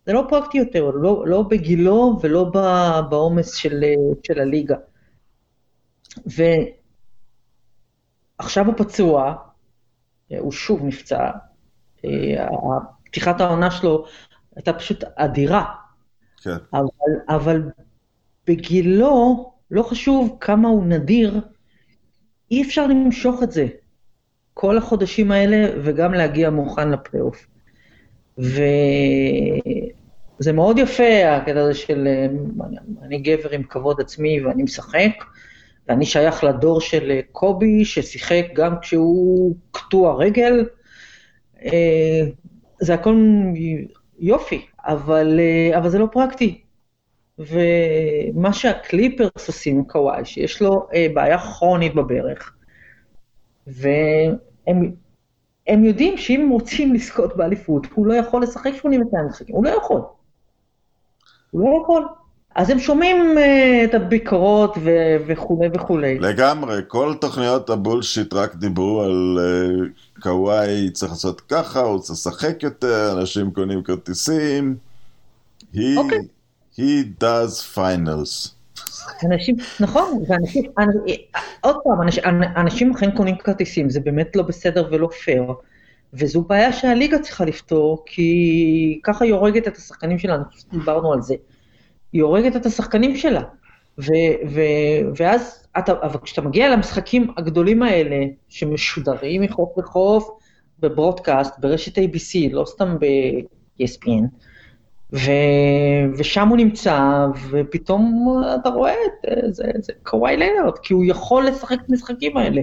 זה 0.05 0.13
לא 0.13 0.25
פרקטי 0.29 0.57
יותר, 0.57 0.91
לא, 0.91 1.23
לא 1.27 1.41
בגילו 1.41 2.17
ולא 2.21 2.51
בעומס 3.09 3.53
של, 3.53 3.83
של 4.23 4.39
הליגה. 4.39 4.75
ועכשיו 8.39 8.65
הוא 8.65 8.73
פצוע, 8.77 9.35
הוא 10.29 10.51
שוב 10.51 10.83
נפצע, 10.83 11.29
אה, 12.05 12.47
פתיחת 13.05 13.41
העונה 13.41 13.71
שלו 13.71 14.05
הייתה 14.55 14.73
פשוט 14.73 15.03
אדירה, 15.15 15.65
כן. 16.41 16.55
אבל, 16.73 16.85
אבל 17.29 17.63
בגילו, 18.47 19.51
לא 19.71 19.83
חשוב 19.83 20.37
כמה 20.39 20.67
הוא 20.67 20.85
נדיר, 20.85 21.41
אי 22.51 22.63
אפשר 22.63 22.87
למשוך 22.87 23.43
את 23.43 23.51
זה 23.51 23.67
כל 24.53 24.77
החודשים 24.77 25.31
האלה 25.31 25.69
וגם 25.83 26.13
להגיע 26.13 26.49
מוכן 26.49 26.91
לפלייאוף. 26.91 27.47
וזה 28.37 28.61
מאוד 30.53 30.77
יפה, 30.79 31.35
הקטע 31.35 31.59
הזה 31.59 31.73
של 31.73 32.07
אה, 32.07 32.27
אני 33.01 33.19
גבר 33.19 33.49
עם 33.49 33.63
כבוד 33.63 34.01
עצמי 34.01 34.45
ואני 34.45 34.63
משחק, 34.63 35.11
ואני 35.87 36.05
שייך 36.05 36.43
לדור 36.43 36.81
של 36.81 37.11
אה, 37.11 37.19
קובי, 37.31 37.85
ששיחק 37.85 38.45
גם 38.53 38.79
כשהוא 38.79 39.55
קטוע 39.71 40.15
רגל. 40.15 40.65
אה, 41.65 42.21
זה 42.79 42.93
הכל 42.93 43.15
יופי, 44.19 44.65
אבל, 44.79 45.39
אה, 45.39 45.77
אבל 45.77 45.89
זה 45.89 45.99
לא 45.99 46.07
פרקטי. 46.11 46.61
ומה 47.39 48.53
שהקליפרס 48.53 49.47
עושים 49.47 49.77
עם 49.77 49.83
קוואי, 49.83 50.25
שיש 50.25 50.61
לו 50.61 50.87
בעיה 51.13 51.37
כרונית 51.39 51.95
בברך, 51.95 52.53
והם 53.67 54.91
הם 55.67 55.83
יודעים 55.83 56.17
שאם 56.17 56.41
הם 56.41 56.49
רוצים 56.49 56.93
לזכות 56.93 57.37
באליפות, 57.37 57.87
הוא 57.93 58.07
לא 58.07 58.13
יכול 58.13 58.43
לשחק 58.43 58.71
82 58.73 59.25
משחקים, 59.25 59.55
הוא 59.55 59.65
לא 59.65 59.69
יכול. 59.69 60.01
הוא 61.51 61.61
לא 61.61 61.81
יכול. 61.83 62.07
אז 62.55 62.69
הם 62.69 62.79
שומעים 62.79 63.37
uh, 63.37 63.85
את 63.85 63.93
הביקורות 63.93 64.77
ו- 64.83 65.15
וכולי 65.27 65.69
וכולי. 65.73 66.19
לגמרי, 66.19 66.81
כל 66.87 67.13
תוכניות 67.21 67.69
הבולשיט 67.69 68.33
רק 68.33 68.55
דיברו 68.55 69.01
על 69.01 69.39
uh, 69.39 70.21
קוואי 70.21 70.89
צריך 70.89 71.11
לעשות 71.11 71.41
ככה, 71.41 71.79
הוא 71.79 71.99
צריך 71.99 72.19
לשחק 72.19 72.63
יותר, 72.63 73.17
אנשים 73.19 73.51
קונים 73.51 73.83
כרטיסים. 73.83 74.75
He, 75.75 75.79
אוקיי. 75.97 76.19
he 76.75 77.21
does 77.23 77.77
finals. 77.77 78.49
אנשים, 79.25 79.55
נכון, 79.79 80.23
ואנשים, 80.27 80.63
עוד 81.61 81.75
פעם, 81.83 82.01
אנשים, 82.01 82.23
אנשים 82.55 82.91
אכן 82.91 83.11
קונים 83.11 83.35
כרטיסים, 83.37 83.89
זה 83.89 83.99
באמת 83.99 84.35
לא 84.35 84.43
בסדר 84.43 84.87
ולא 84.91 85.07
פייר. 85.07 85.53
וזו 86.13 86.41
בעיה 86.41 86.73
שהליגה 86.73 87.19
צריכה 87.19 87.45
לפתור, 87.45 88.03
כי 88.05 88.99
ככה 89.03 89.25
היא 89.25 89.33
הורגת 89.33 89.67
את 89.67 89.77
השחקנים 89.77 90.19
שלה, 90.19 90.35
אני 90.35 90.43
חושב 90.51 90.61
שדיברנו 90.61 91.13
על 91.13 91.21
זה. 91.21 91.35
היא 92.15 92.23
הורגת 92.23 92.55
את 92.55 92.65
השחקנים 92.65 93.15
שלה. 93.15 93.41
ו, 93.99 94.11
ו, 94.49 94.61
ואז, 95.17 95.67
אתה, 95.77 95.91
אבל 95.91 96.19
כשאתה 96.23 96.41
מגיע 96.41 96.69
למשחקים 96.69 97.33
הגדולים 97.37 97.83
האלה, 97.83 98.25
שמשודרים 98.49 99.41
מחוף 99.41 99.77
לחוף, 99.77 100.29
ב 100.79 100.86
broadcast, 100.86 101.59
ברשת 101.59 101.97
ABC, 101.97 102.51
לא 102.51 102.65
סתם 102.65 102.97
ב-ESPN, 102.99 104.23
ו, 105.13 105.31
ושם 106.17 106.47
הוא 106.47 106.57
נמצא, 106.57 107.25
ופתאום 107.49 108.27
אתה 108.61 108.69
רואה 108.69 108.93
את 108.93 109.55
זה, 109.55 109.63
זה 109.79 109.93
קוואי 110.03 110.37
לינארד, 110.37 110.77
כי 110.83 110.93
הוא 110.93 111.05
יכול 111.07 111.47
לשחק 111.47 111.77
את 111.85 111.89
המשחקים 111.89 112.37
האלה. 112.37 112.61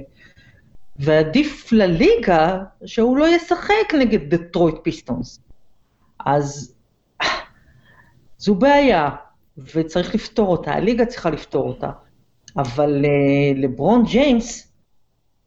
ועדיף 0.97 1.73
לליגה 1.73 2.59
שהוא 2.85 3.17
לא 3.17 3.37
ישחק 3.37 3.95
נגד 3.99 4.35
דטרויט 4.35 4.77
פיסטונס. 4.83 5.41
אז 6.27 6.75
זו 8.38 8.55
בעיה, 8.55 9.09
וצריך 9.59 10.15
לפתור 10.15 10.49
אותה, 10.49 10.73
הליגה 10.73 11.07
צריכה 11.07 11.31
לפתור 11.31 11.69
אותה. 11.69 11.91
אבל 12.57 13.05
uh, 13.05 13.59
לברון 13.59 14.05
ג'יימס, 14.05 14.73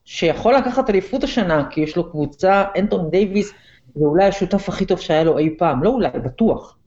שיכול 0.05 0.55
לקחת 0.55 0.89
אליפות 0.89 1.23
השנה, 1.23 1.67
כי 1.69 1.81
יש 1.81 1.95
לו 1.95 2.11
קבוצה, 2.11 2.63
אנתוני 2.79 3.09
דייוויס, 3.09 3.51
זה 3.95 4.05
אולי 4.05 4.25
השותף 4.25 4.69
הכי 4.69 4.85
טוב 4.85 4.99
שהיה 4.99 5.23
לו 5.23 5.37
אי 5.37 5.55
פעם, 5.57 5.83
לא 5.83 5.89
אולי, 5.89 6.09
בטוח. 6.09 6.77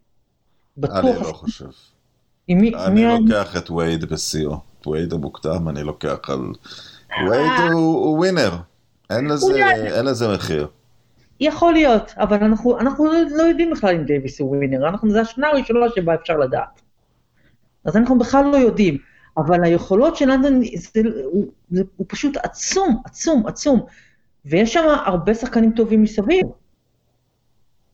בטוח. 0.76 0.96
אני 0.96 1.20
לא 1.20 1.32
חושב. 1.32 1.68
מי, 2.48 2.74
אני 2.74 2.94
מי 2.94 3.04
לוקח 3.04 3.56
את 3.56 3.70
וייד 3.70 4.04
בשיאו. 4.04 4.54
את 4.80 4.86
וייד 4.86 5.12
המוקדם 5.12 5.68
אני 5.68 5.82
לוקח 5.82 6.18
על... 6.28 6.40
וייד 7.28 7.72
הוא, 7.72 8.04
הוא 8.04 8.18
winner, 8.18 8.50
אין 9.10 9.26
לזה, 9.26 9.46
אין 9.96 10.04
לזה 10.04 10.34
מחיר. 10.34 10.68
יכול 11.40 11.72
להיות, 11.72 12.12
אבל 12.16 12.44
אנחנו, 12.44 12.78
אנחנו 12.78 13.04
לא, 13.04 13.12
לא 13.30 13.42
יודעים 13.42 13.70
בכלל 13.70 13.94
אם 13.94 14.04
דייוויס 14.04 14.40
הוא 14.40 14.56
winner, 14.56 14.88
אנחנו, 14.88 15.10
זו 15.10 15.18
השנה 15.18 15.48
הראשונה 15.48 15.86
שבה 15.96 16.14
אפשר 16.14 16.36
לדעת. 16.36 16.80
אז 17.88 17.96
אנחנו 17.96 18.18
בכלל 18.18 18.44
לא 18.52 18.56
יודעים, 18.56 18.98
אבל 19.36 19.64
היכולות 19.64 20.16
של 20.16 20.30
לנדון, 20.30 20.60
זה, 20.94 21.00
הוא, 21.24 21.46
זה, 21.70 21.82
הוא 21.96 22.06
פשוט 22.08 22.36
עצום, 22.36 23.02
עצום, 23.04 23.46
עצום, 23.46 23.80
ויש 24.44 24.72
שם 24.72 24.84
הרבה 25.06 25.34
שחקנים 25.34 25.72
טובים 25.72 26.02
מסביב. 26.02 26.46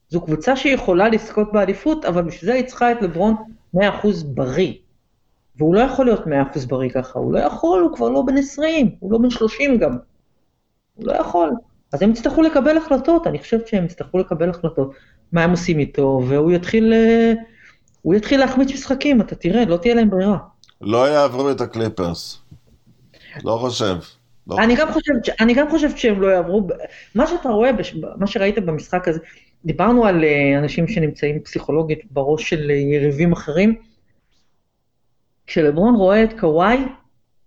זו 0.08 0.20
קבוצה 0.20 0.56
שיכולה 0.56 1.08
לזכות 1.08 1.52
באליפות, 1.52 2.04
אבל 2.04 2.22
בשביל 2.22 2.50
זה 2.50 2.54
היא 2.56 2.66
צריכה 2.66 2.92
את 2.92 3.02
לברון 3.02 3.34
100% 3.76 3.78
בריא. 4.24 4.72
והוא 5.56 5.74
לא 5.74 5.80
יכול 5.80 6.06
להיות 6.06 6.26
100% 6.26 6.66
בריא 6.68 6.90
ככה, 6.90 7.18
הוא 7.18 7.32
לא 7.32 7.38
יכול, 7.38 7.82
הוא 7.82 7.96
כבר 7.96 8.08
לא 8.08 8.22
בן 8.22 8.36
20, 8.36 8.96
הוא 8.98 9.12
לא 9.12 9.18
בן 9.18 9.30
30 9.30 9.78
גם. 9.78 9.98
הוא 10.94 11.06
לא 11.06 11.12
יכול. 11.12 11.50
אז 11.92 12.02
הם 12.02 12.10
יצטרכו 12.10 12.42
לקבל 12.42 12.76
החלטות, 12.76 13.26
אני 13.26 13.38
חושבת 13.38 13.66
שהם 13.66 13.84
יצטרכו 13.84 14.18
לקבל 14.18 14.50
החלטות, 14.50 14.94
מה 15.32 15.44
הם 15.44 15.50
עושים 15.50 15.78
איתו, 15.78 16.22
והוא 16.28 16.52
יתחיל, 16.52 16.92
הוא 18.04 18.14
יתחיל 18.14 18.40
להחמיץ 18.40 18.72
משחקים, 18.72 19.20
אתה 19.20 19.34
תראה, 19.34 19.64
לא 19.64 19.76
תהיה 19.76 19.94
להם 19.94 20.10
ברירה. 20.10 20.38
לא 20.80 21.08
יעברו 21.08 21.50
את 21.50 21.60
הקליפרס. 21.60 22.38
לא 23.44 23.58
חושב. 23.60 23.96
לא 24.46 24.58
אני, 24.58 24.76
גם 24.76 24.92
חושבת, 24.92 25.40
אני 25.40 25.54
גם 25.54 25.70
חושבת 25.70 25.98
שהם 25.98 26.22
לא 26.22 26.26
יעברו, 26.26 26.68
מה 27.14 27.26
שאתה 27.26 27.48
רואה, 27.48 27.70
מה 28.16 28.26
שראית 28.26 28.58
במשחק 28.58 29.08
הזה, 29.08 29.20
דיברנו 29.64 30.06
על 30.06 30.24
אנשים 30.58 30.88
שנמצאים 30.88 31.40
פסיכולוגית 31.40 31.98
בראש 32.10 32.50
של 32.50 32.70
יריבים 32.70 33.32
אחרים, 33.32 33.74
כשלברון 35.46 35.94
רואה 35.94 36.24
את 36.24 36.40
קוואי, 36.40 36.78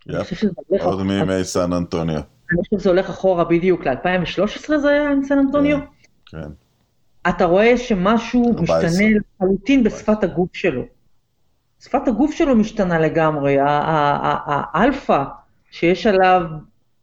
אני 0.10 0.24
חושב 0.24 0.36
שזה 0.36 0.52
הולך... 0.68 0.84
עוד 0.84 1.04
מימי 1.04 1.44
סן 1.44 1.74
אנטוניו. 1.74 2.22
אני 2.52 2.64
חושב 2.64 2.80
שזה 2.80 2.90
הולך 2.90 3.10
אחורה 3.10 3.44
בדיוק 3.44 3.88
ל-2013 3.88 4.78
זה 4.78 4.90
היה 4.90 5.10
עם 5.10 5.24
סן 5.24 5.40
אנטוניו. 5.40 5.78
כן. 6.26 6.50
אתה 7.30 7.46
רואה 7.46 7.78
שמשהו 7.78 8.54
14. 8.58 8.90
משתנה 8.90 9.06
לחלוטין 9.42 9.84
בשפת 9.84 10.24
הגוף 10.24 10.56
שלו. 10.56 10.84
שפת 11.80 12.08
הגוף 12.08 12.32
שלו 12.32 12.56
משתנה 12.56 13.00
לגמרי, 13.00 13.58
האלפא 13.62 15.24
שיש 15.72 16.08
עליו 16.08 16.42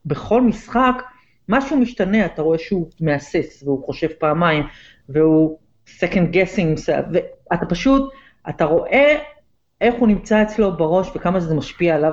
בכל 0.07 0.43
משחק, 0.43 1.03
משהו 1.49 1.77
משתנה, 1.77 2.27
אתה 2.27 2.43
רואה 2.43 2.59
שהוא 2.59 2.91
מהסס, 3.01 3.63
והוא 3.63 3.87
חושב 3.87 4.09
פעמיים, 4.19 4.65
והוא 5.09 5.59
second 5.89 6.33
guessing, 6.33 6.91
ואתה 7.13 7.67
פשוט, 7.67 8.13
אתה 8.49 8.65
רואה 8.65 9.19
איך 9.81 9.95
הוא 9.95 10.09
נמצא 10.09 10.43
אצלו 10.43 10.77
בראש 10.77 11.11
וכמה 11.15 11.41
שזה 11.41 11.55
משפיע 11.55 11.95
עליו, 11.95 12.13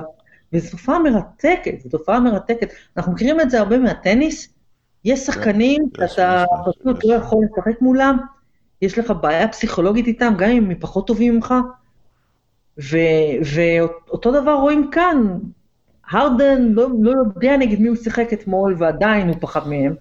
וזו 0.52 0.70
תופעה 0.70 0.98
מרתקת, 0.98 1.80
זו 1.80 1.88
תופעה 1.98 2.20
מרתקת. 2.20 2.72
אנחנו 2.96 3.12
מכירים 3.12 3.40
את 3.40 3.50
זה 3.50 3.58
הרבה 3.58 3.78
מהטניס, 3.78 4.54
יש 5.04 5.20
שחקנים 5.20 5.82
יש, 6.02 6.06
שאתה 6.06 6.44
פשוט. 6.70 7.04
לא 7.04 7.14
יכול 7.14 7.44
לשחק 7.44 7.80
מולם, 7.80 8.18
יש 8.82 8.98
לך 8.98 9.12
בעיה 9.20 9.48
פסיכולוגית 9.48 10.06
איתם, 10.06 10.34
גם 10.38 10.50
אם 10.50 10.70
הם 10.70 10.78
פחות 10.80 11.06
טובים 11.06 11.34
ממך, 11.34 11.54
ו- 12.78 13.38
ואותו 13.54 14.40
דבר 14.40 14.52
רואים 14.52 14.90
כאן, 14.90 15.38
הרדן 16.10 16.62
לא, 16.62 16.88
לא 17.00 17.10
יודע 17.10 17.56
נגד 17.56 17.80
מי 17.80 17.88
הוא 17.88 17.96
שיחק 17.96 18.32
אתמול, 18.32 18.76
ועדיין 18.78 19.28
הוא 19.28 19.36
פחד 19.40 19.68
מהם. 19.68 19.94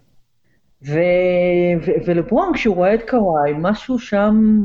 ולברון, 2.05 2.51
כשהוא 2.53 2.75
רואה 2.75 2.93
את 2.93 3.09
קוואי, 3.09 3.53
משהו 3.59 3.99
שם 3.99 4.61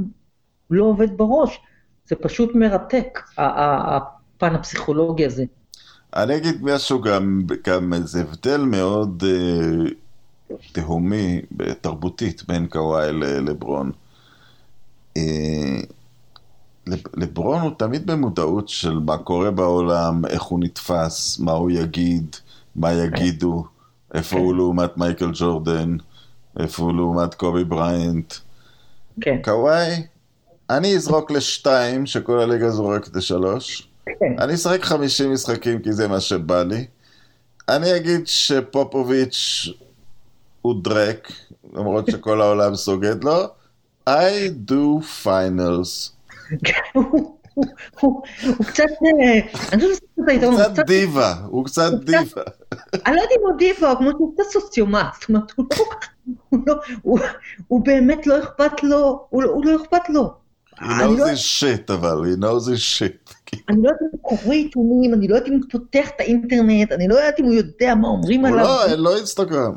לא 0.71 0.85
עובד 0.85 1.17
בראש. 1.17 1.61
זה 2.07 2.17
פשוט 2.17 2.55
מרתק, 2.55 3.21
הפן 3.39 4.55
הפסיכולוגי 4.55 5.27
הזה. 5.27 5.45
אני 6.17 6.37
אגיד 6.37 6.63
משהו 6.63 7.01
גם, 7.01 7.43
גם 7.67 7.93
איזה 7.93 8.21
הבדל 8.21 8.61
מאוד 8.61 9.25
אה, 9.27 10.57
תהומי, 10.73 11.43
תרבותית, 11.81 12.43
בין 12.49 12.67
קוואי 12.67 13.13
לברון. 13.13 13.93
אה, 15.17 15.81
לב- 16.87 17.03
לברון 17.15 17.61
הוא 17.61 17.71
תמיד 17.79 18.07
במודעות 18.07 18.69
של 18.69 18.99
מה 18.99 19.19
קורה 19.19 19.51
בעולם, 19.51 20.23
איך 20.27 20.43
הוא 20.43 20.61
נתפס, 20.61 21.39
מה 21.39 21.53
הוא 21.53 21.71
יגיד, 21.71 22.37
מה 22.77 22.93
יגידו, 22.93 23.65
איפה 24.15 24.37
כן. 24.37 24.43
הוא 24.43 24.55
לעומת 24.55 24.97
מייקל 24.97 25.31
ג'ורדן, 25.35 25.97
איפה 26.61 26.83
הוא 26.83 26.93
לעומת 26.95 27.35
קובי 27.35 27.65
בריינט. 27.65 28.35
כן, 29.21 29.37
קוואי, 29.45 30.03
אני 30.71 30.97
אזרוק 30.97 31.31
לשתיים, 31.31 32.07
שכל 32.07 32.41
הליגה 32.41 32.71
זורקת 32.71 33.17
לשלוש. 33.17 33.89
כן, 34.07 34.37
אני 34.39 34.55
אשחק 34.55 34.83
50 34.85 35.33
משחקים 35.33 35.83
כי 35.83 35.93
זה 35.93 36.09
מה 36.09 36.21
שבא 36.21 36.63
לי. 36.63 36.87
אני 37.69 37.97
אגיד 37.97 38.27
שפופוביץ' 38.27 39.69
הוא 40.63 40.83
דרק, 40.85 41.33
למרות 41.75 42.11
שכל 42.11 42.41
העולם 42.41 42.75
סוגד 42.75 43.25
לו. 43.25 43.47
I 44.09 44.49
do 44.71 45.01
finals. 45.25 46.11
הוא- 46.95 47.05
הוא- 47.11 47.37
הוא 48.01 48.23
הוא 48.57 48.67
קצת, 48.67 48.85
אה, 48.85 49.41
אני 49.73 49.83
חושבת 49.83 50.03
שזה 50.17 50.33
היתרון, 50.33 50.55
הוא 50.55 50.63
הוא 50.63 50.73
קצת 50.75 50.87
דיבה, 50.87 51.35
הוא 51.47 51.65
קצת 51.65 51.93
הוא 51.93 51.99
דיבה. 52.01 52.43
אני 53.07 53.17
לא 53.17 53.21
יודעת 53.21 53.29
אם 53.41 53.47
הוא 53.51 53.59
דיבה, 53.59 53.95
שהוא 54.11 54.35
קצת 54.35 54.45
סוציומט, 54.53 55.07
זאת 55.21 55.29
אומרת, 55.29 55.53
הוא 55.57 55.67
לא, 55.71 55.87
הוא 56.49 56.61
לא, 56.67 56.75
הוא, 57.03 57.19
הוא 57.69 57.85
באמת 57.85 58.27
לא 58.27 58.39
אכפת 58.43 58.83
לו, 58.83 59.27
הוא, 59.31 59.43
לא- 59.43 59.51
הוא 59.51 59.65
לא 59.65 59.83
אכפת 59.83 60.09
לו. 60.09 60.31
He 60.77 60.83
knows 60.85 61.19
לא, 61.19 61.27
his 61.27 61.61
shit, 61.61 61.95
אבל 61.95 62.23
he 62.25 62.37
knows 62.37 62.67
his 62.69 62.99
shit. 62.99 63.35
אני 63.69 63.83
לא 63.83 63.89
יודעת 63.89 64.03
אם 64.03 64.09
הוא 64.13 64.21
קורא 64.23 64.55
עיתונים, 64.55 65.15
אני 65.15 65.29
לא 65.29 65.35
יודעת 65.35 65.49
אם 65.49 65.55
הוא 65.55 65.63
פותח 65.71 66.09
את 66.17 66.21
האינטרנט, 66.21 66.93
אני 66.93 67.09
לא 67.09 67.15
יודעת 67.15 67.41
אם 67.41 67.45
הוא 67.45 67.55
יודע 67.55 67.95
מה 67.95 68.09
אומרים 68.09 68.41
הוא 68.47 68.49
עליו. 68.55 68.65
לא, 68.65 68.87
אין 68.87 69.01
לו 69.01 69.17
אינסטגרם. 69.17 69.73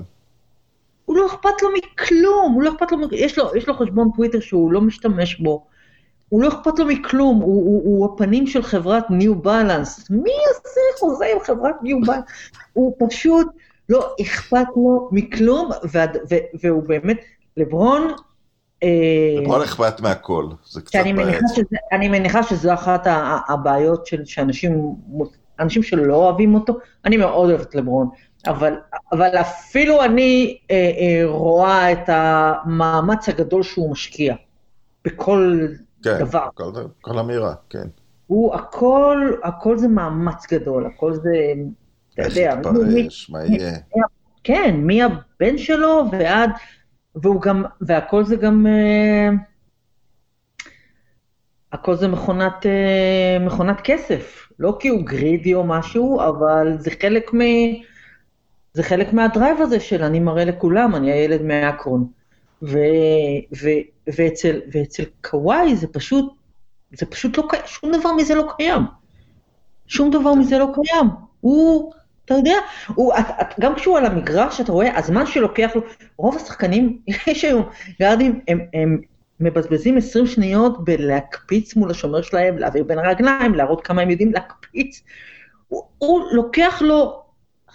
הוא 1.10 1.18
לא 1.18 1.26
אכפת 1.26 1.62
לו 1.62 1.70
מכלום, 1.78 2.52
הוא 2.54 2.64
לא 2.64 2.70
אכפת 2.70 2.92
לו, 2.92 2.98
יש 3.12 3.38
לו, 3.38 3.56
יש 3.56 3.68
לו 3.68 3.74
חשבון 3.74 4.10
טוויטר 4.16 4.40
שהוא 4.40 4.72
לא 4.72 4.82
משתמש 4.82 5.36
בו. 5.36 5.66
הוא 6.30 6.44
לא 6.44 6.48
אכפת 6.48 6.80
לו 6.80 6.86
מכלום, 6.86 7.38
הוא, 7.38 7.66
הוא, 7.66 7.82
הוא 7.86 8.06
הפנים 8.06 8.48
של 8.48 8.64
חברת 8.64 9.04
ניו 9.10 9.36
בלנס. 9.36 10.10
מי 10.10 10.32
עושה 10.50 11.00
חוזה 11.00 11.26
עם 11.34 11.40
חברת 11.40 11.76
ניו 11.84 12.02
בלנס? 12.02 12.24
הוא 12.74 12.96
פשוט 13.00 13.48
לא 13.90 14.16
אכפת 14.22 14.66
לו 14.76 15.10
מכלום, 15.12 15.70
והד, 15.92 16.18
ו, 16.32 16.36
והוא 16.64 16.84
באמת, 16.84 17.20
לברון, 17.58 18.14
אה, 18.84 18.90
לברון 19.42 19.62
אכפת 19.62 20.02
מהכל, 20.02 20.46
זה 20.66 20.82
קצת 20.82 21.00
בעייתי. 21.16 21.66
אני 21.92 22.10
מניחה 22.10 22.44
שזו 22.44 22.74
אחת 22.74 23.08
הבעיות 23.50 24.06
של 24.06 24.26
שאנשים, 24.26 24.96
אנשים 25.60 25.84
שלא 25.84 26.16
אוהבים 26.16 26.56
אותו, 26.56 26.74
אני 27.06 27.18
מאוד 27.18 27.50
אוהבת 27.50 27.76
לברון, 27.76 28.10
אבל, 28.50 28.74
אבל 29.12 29.36
אפילו 29.42 30.04
אני 30.04 30.58
אה, 30.72 30.76
אה, 30.76 31.22
רואה 31.26 31.92
את 31.92 32.04
המאמץ 32.08 33.30
הגדול 33.30 33.64
שהוא 33.64 33.92
משקיע 33.92 34.36
בכל 35.06 35.68
כן, 36.04 36.20
דבר. 36.20 36.48
כל- 36.54 36.72
כל 37.02 37.20
אמירה, 37.20 37.54
כן. 37.70 37.88
הוא 38.28 38.56
הכל, 38.56 39.32
הכל 39.44 39.78
זה 39.78 39.88
מאמץ 39.88 40.54
גדול, 40.54 40.86
הכל 40.86 41.14
זה, 41.14 41.54
אתה 42.14 42.22
איך 42.22 42.38
יודע, 42.38 42.56
מי- 42.72 43.00
יתפרש, 43.00 43.30
מה 43.30 43.40
יהיה. 43.46 43.72
כן, 44.44 44.76
מהבן 44.84 45.58
שלו 45.58 46.04
ועד, 46.12 46.50
והוא 47.16 47.42
גם, 47.42 47.64
והכל 47.82 48.24
זה 48.26 48.36
גם, 48.36 48.68
אה, 48.68 49.30
הכל 51.74 51.96
זה 51.96 52.08
מכונת, 52.08 52.66
אה, 52.66 53.38
מכונת 53.46 53.82
כסף, 53.84 54.50
לא 54.60 54.78
כי 54.80 54.88
הוא 54.88 55.02
גרידי 55.06 55.54
או 55.54 55.64
משהו, 55.64 56.22
אבל 56.22 56.76
זה 56.80 56.92
חלק 57.02 57.34
מ... 57.34 57.40
זה 58.80 58.84
חלק 58.84 59.14
מהדרייב 59.14 59.62
הזה 59.62 59.80
של 59.80 60.04
אני 60.04 60.20
מראה 60.20 60.46
לכולם, 60.46 60.96
אני 60.96 61.12
הילד 61.12 61.42
מאקרון. 61.42 62.08
ו, 62.62 62.78
ו, 63.62 63.70
ואצל, 64.08 64.62
ואצל 64.72 65.04
קוואי 65.22 65.76
זה 65.76 65.88
פשוט, 65.88 66.34
זה 66.92 67.06
פשוט 67.06 67.38
לא 67.38 67.44
קיים, 67.50 67.64
שום 67.66 67.92
דבר 67.92 68.14
מזה 68.14 68.36
לא 68.36 68.48
קיים. 68.58 68.82
שום 69.88 70.12
דבר 70.12 70.34
מזה 70.34 70.58
לא 70.58 70.68
קיים. 70.74 71.08
הוא, 71.42 71.94
אתה 72.26 72.34
יודע, 72.34 72.54
הוא, 72.96 73.14
את, 73.20 73.26
את, 73.42 73.60
גם 73.60 73.76
כשהוא 73.76 73.98
על 73.98 74.06
המגרש, 74.06 74.62
אתה 74.62 74.72
רואה, 74.72 74.98
הזמן 74.98 75.26
שלוקח 75.26 75.72
לו, 75.76 75.82
רוב 76.18 76.36
השחקנים, 76.36 77.00
יש 77.28 77.46
היום 77.46 77.70
גארדים, 78.02 78.40
הם, 78.48 78.60
הם 78.74 79.02
מבזבזים 79.40 79.98
20 79.98 80.28
שניות 80.28 80.84
בלהקפיץ 80.86 81.76
מול 81.76 81.92
השומר 81.92 82.22
שלהם, 82.22 82.58
להעביר 82.58 82.84
בין 82.84 83.00
הרגליים, 83.00 83.56
להראות 83.56 83.82
כמה 83.82 84.02
הם 84.02 84.10
יודעים 84.10 84.32
להקפיץ. 84.32 85.04
הוא, 85.68 85.84
הוא 85.98 86.22
לוקח 86.32 86.82
לו 86.86 87.29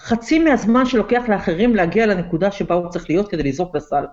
חצי 0.05 0.39
מהזמן 0.39 0.87
שלוקח 0.87 1.23
לאחרים 1.29 1.77
להגיע 1.77 2.07
לנקודה 2.07 2.51
שבה 2.51 2.75
הוא 2.75 2.89
צריך 2.91 3.11
להיות 3.11 3.29
כדי 3.29 3.43
לזרוק 3.43 3.77
לסל. 3.77 4.05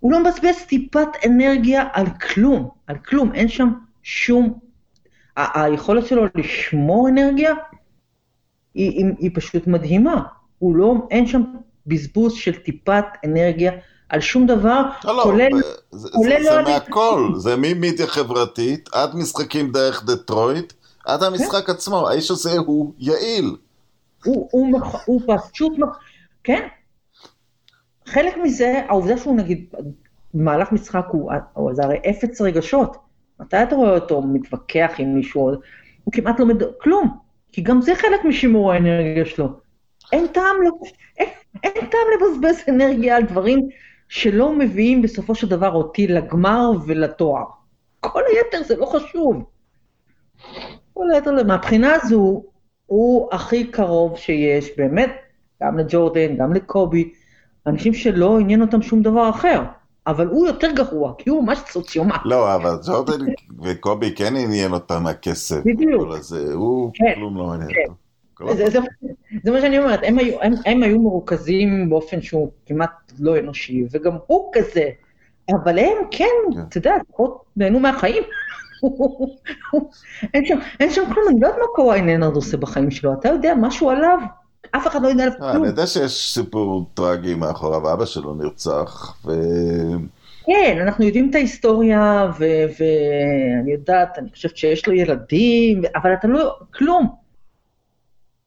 הוא 0.00 0.12
לא 0.12 0.20
מבזבז 0.20 0.56
טיפת 0.68 1.08
אנרגיה 1.26 1.84
על 1.92 2.06
כלום, 2.34 2.68
על 2.86 2.96
כלום, 2.98 3.32
אין 3.34 3.48
שם 3.48 3.68
שום... 4.02 4.58
ה- 5.36 5.62
היכולת 5.64 6.06
שלו 6.06 6.22
לשמור 6.34 7.08
אנרגיה 7.08 7.52
היא, 8.74 8.90
היא, 8.90 9.06
היא 9.18 9.30
פשוט 9.34 9.66
מדהימה. 9.66 10.22
הוא 10.58 10.76
לא, 10.76 10.94
אין 11.10 11.26
שם 11.26 11.42
בזבוז 11.86 12.32
של 12.34 12.54
טיפת 12.54 13.04
אנרגיה 13.24 13.72
על 14.08 14.20
שום 14.20 14.46
דבר, 14.46 14.82
לא, 15.04 15.16
לא, 15.16 15.22
כולל... 15.22 15.48
זה- 15.62 15.68
זה- 15.90 16.08
כולל 16.12 16.42
זה 16.42 16.50
לא 16.50 16.62
מהכל, 16.62 17.32
זה 17.36 17.54
ממדיה 17.58 18.06
חברתית, 18.06 18.88
עד 18.92 19.16
משחקים 19.16 19.72
דרך 19.72 20.04
דטרויט, 20.04 20.72
עד 21.04 21.22
המשחק 21.22 21.70
עצמו, 21.70 22.08
האיש 22.08 22.30
הזה 22.30 22.58
הוא 22.58 22.92
יעיל. 22.98 23.56
הוא, 24.24 24.48
הוא, 24.52 24.72
מח- 24.72 25.06
הוא 25.06 25.20
פשוט, 25.52 25.78
מח- 25.78 25.98
כן. 26.44 26.68
חלק 28.06 28.36
מזה, 28.36 28.82
העובדה 28.88 29.18
שהוא 29.18 29.36
נגיד, 29.36 29.74
במהלך 30.34 30.72
משחק 30.72 31.06
הוא, 31.08 31.32
הוא 31.52 31.74
זה 31.74 31.82
הרי 31.82 31.98
אפס 32.10 32.40
רגשות. 32.40 32.96
מתי 33.40 33.62
אתה 33.62 33.76
רואה 33.76 33.94
אותו 33.94 34.22
מתווכח 34.22 34.92
עם 34.98 35.14
מישהו, 35.14 35.50
הוא 36.04 36.12
כמעט 36.12 36.40
לא 36.40 36.46
מדבר, 36.46 36.70
כלום. 36.80 37.18
כי 37.52 37.62
גם 37.62 37.80
זה 37.80 37.94
חלק 37.94 38.24
משימור 38.24 38.72
האנרגיה 38.72 39.24
שלו. 39.26 39.48
אין 40.12 40.26
טעם, 40.26 40.56
לא, 40.64 40.70
אין, 41.18 41.28
אין 41.64 41.72
טעם 41.86 42.00
לבזבז 42.14 42.56
אנרגיה 42.68 43.16
על 43.16 43.22
דברים 43.22 43.68
שלא 44.08 44.52
מביאים 44.52 45.02
בסופו 45.02 45.34
של 45.34 45.48
דבר 45.48 45.72
אותי 45.72 46.06
לגמר 46.06 46.70
ולתואר. 46.86 47.44
כל 48.00 48.22
היתר 48.34 48.62
זה 48.66 48.76
לא 48.76 48.86
חשוב. 48.86 49.44
כל 50.94 51.10
היתר, 51.14 51.44
מהבחינה 51.46 51.94
הזו, 51.94 52.44
הוא 52.86 53.28
הכי 53.32 53.66
קרוב 53.66 54.16
שיש, 54.16 54.70
באמת, 54.76 55.10
גם 55.62 55.78
לג'ורדן, 55.78 56.36
גם 56.36 56.52
לקובי, 56.52 57.12
אנשים 57.66 57.94
שלא 57.94 58.38
עניין 58.38 58.60
אותם 58.60 58.82
שום 58.82 59.02
דבר 59.02 59.30
אחר. 59.30 59.62
אבל 60.06 60.26
הוא 60.26 60.46
יותר 60.46 60.70
גרוע, 60.70 61.12
כי 61.18 61.30
הוא 61.30 61.44
ממש 61.44 61.58
סוציומט. 61.68 62.20
לא, 62.24 62.54
אבל 62.54 62.70
ג'ורדן 62.86 63.24
וקובי 63.62 64.14
כן 64.14 64.36
עניין 64.36 64.72
אותם 64.72 65.06
הכסף. 65.06 65.60
בדיוק. 65.64 66.08
הוא 66.52 66.90
כן, 66.94 67.12
כלום 67.14 67.36
לא 67.36 67.44
מעניין 67.44 67.70
כן. 67.70 67.92
אותו. 68.40 68.56
זה, 68.56 68.70
זה, 68.70 68.78
זה 69.44 69.50
מה 69.50 69.60
שאני 69.60 69.78
אומרת, 69.78 70.00
הם 70.02 70.18
היו, 70.18 70.42
הם, 70.42 70.52
הם 70.66 70.82
היו 70.82 71.00
מרוכזים 71.00 71.90
באופן 71.90 72.22
שהוא 72.22 72.50
כמעט 72.66 73.12
לא 73.18 73.38
אנושי, 73.38 73.84
וגם 73.90 74.12
הוא 74.26 74.50
כזה, 74.54 74.88
אבל 75.50 75.78
הם 75.78 75.96
כן, 76.10 76.24
כן. 76.54 76.60
אתה 76.68 76.78
יודע, 76.78 76.94
לפחות 77.08 77.44
נהנו 77.56 77.80
מהחיים. 77.80 78.22
אין 80.34 80.46
שם, 80.46 80.58
אין 80.80 80.90
שם 80.90 81.02
כלום, 81.12 81.24
אני 81.30 81.40
לא 81.40 81.46
יודעת 81.46 81.60
מה 81.60 81.66
קוואי 81.74 82.00
ננרד 82.02 82.34
עושה 82.34 82.56
בחיים 82.56 82.90
שלו, 82.90 83.12
אתה 83.12 83.28
יודע 83.28 83.54
משהו 83.54 83.90
עליו? 83.90 84.18
אף 84.70 84.86
אחד 84.86 85.02
לא 85.02 85.08
יודע 85.08 85.24
עליו 85.24 85.34
אה, 85.34 85.52
כלום. 85.52 85.62
אני 85.62 85.66
יודע 85.66 85.86
שיש 85.86 86.34
סיפור 86.34 86.86
טרגי 86.94 87.34
מאחוריו, 87.34 87.92
אבא 87.92 88.04
שלו 88.04 88.34
נרצח, 88.34 89.16
ו... 89.26 89.32
כן, 90.46 90.78
אנחנו 90.82 91.04
יודעים 91.04 91.30
את 91.30 91.34
ההיסטוריה, 91.34 92.30
ואני 92.38 93.72
יודעת, 93.72 94.18
אני 94.18 94.30
חושבת 94.30 94.56
שיש 94.56 94.86
לו 94.86 94.92
ילדים, 94.92 95.82
אבל 95.96 96.14
אתה 96.14 96.28
לא, 96.28 96.56
כלום. 96.74 97.23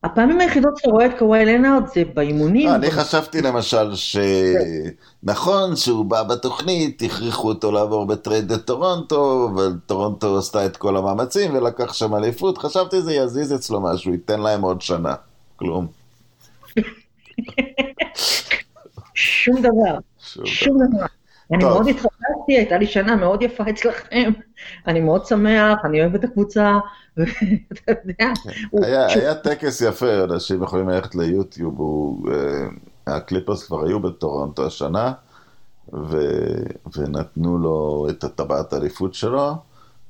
הפעמים 0.04 0.40
היחידות 0.40 0.78
שאתה 0.78 0.90
רואה 0.90 1.06
את 1.06 1.12
קוואי 1.20 1.46
לנארד 1.46 1.88
זה 1.88 2.04
באימונים. 2.14 2.68
לא, 2.70 2.76
אני 2.76 2.92
חשבתי 2.92 3.42
למשל 3.42 3.96
שנכון 3.96 5.76
שהוא 5.76 6.06
בא 6.06 6.24
בתוכנית, 6.24 7.02
הכריחו 7.02 7.48
אותו 7.48 7.72
לעבור 7.72 8.08
ב 8.08 8.15
trade 8.15 8.52
לטורונטו, 8.52 9.52
וטורונטו 9.58 10.38
עשתה 10.38 10.66
את 10.66 10.78
כל 10.78 10.98
המאמצים 10.98 11.56
ולקח 11.56 11.94
שם 11.94 12.16
אליפות, 12.16 12.58
חשבתי 12.58 13.02
זה 13.02 13.14
יזיז 13.14 13.54
אצלו 13.54 13.82
משהו, 13.82 14.12
ייתן 14.12 14.40
להם 14.40 14.62
עוד 14.62 14.82
שנה. 14.82 15.16
כלום. 15.56 15.88
שום 19.14 19.62
דבר, 19.62 19.98
שום 20.46 20.78
דבר. 20.78 21.06
אני. 21.54 21.64
מאוד 21.64 21.88
התחבקתי, 21.88 22.58
הייתה 22.58 22.78
לי 22.78 22.88
שנה 22.88 23.16
מאוד 23.16 23.42
יפה 23.42 23.64
אצלכם, 23.70 24.32
אני 24.88 25.00
מאוד 25.00 25.26
שמח, 25.26 25.80
אני 25.86 26.02
אוהב 26.02 26.16
את 26.16 26.24
הקבוצה, 26.24 26.78
ואתה 27.18 27.92
יודע, 28.06 28.34
היה, 28.82 29.36
טקס 29.36 29.82
יפה, 29.82 30.24
אנשים 30.24 30.64
יכולים 30.64 30.90
ללכת 30.90 31.16
ליוטיוב, 31.16 32.30
אה, 32.30 32.68
הקליפרס 33.08 33.64
כבר 33.64 33.86
היו 33.86 34.00
בטורונטו 34.00 34.66
השנה, 34.66 35.14
ונתנו 36.96 37.58
לו 37.58 38.08
את 38.10 38.24
הטבעת 38.24 38.74
האליפות 38.74 39.14
שלו, 39.14 39.54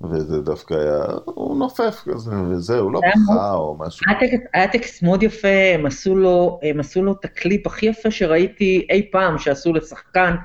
וזה 0.02 0.42
דווקא 0.42 0.74
היה, 0.74 1.06
הוא 1.26 1.58
נופף 1.58 2.04
כזה, 2.06 2.32
וזהו, 2.50 2.84
הוא 2.84 2.92
לא 2.92 3.00
בכה 3.00 3.54
או 3.54 3.78
משהו. 3.80 4.06
היה 4.54 4.68
טקס, 4.68 5.04
מאוד 5.04 5.24
יפה, 5.24 5.48
הם 5.74 5.86
עשו 6.80 7.02
לו 7.04 7.12
את 7.20 7.26
הקליפ 7.26 7.68
הכי 7.68 7.86
יפה 7.86 8.12
שראיתי 8.12 8.88
אי 8.90 9.10
פעם 9.12 9.38
שעשו 9.38 9.74
לשחקן. 9.74 10.36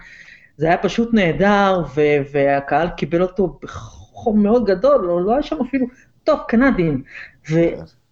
זה 0.62 0.68
היה 0.68 0.76
פשוט 0.76 1.14
נהדר, 1.14 1.82
ו- 1.94 2.18
והקהל 2.32 2.88
קיבל 2.96 3.22
אותו 3.22 3.58
בחום 3.62 4.42
מאוד 4.42 4.66
גדול, 4.66 5.06
לא, 5.06 5.24
לא 5.24 5.32
היה 5.32 5.42
שם 5.42 5.56
אפילו, 5.68 5.86
טוב, 6.24 6.40
קנדים. 6.48 7.02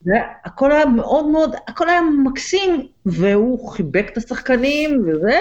והכל 0.06 0.72
היה 0.72 0.86
מאוד 0.86 1.26
מאוד, 1.26 1.54
הכל 1.68 1.88
היה 1.88 2.00
מקסים, 2.24 2.86
והוא 3.06 3.70
חיבק 3.70 4.08
את 4.12 4.16
השחקנים 4.16 5.04
וזה, 5.08 5.40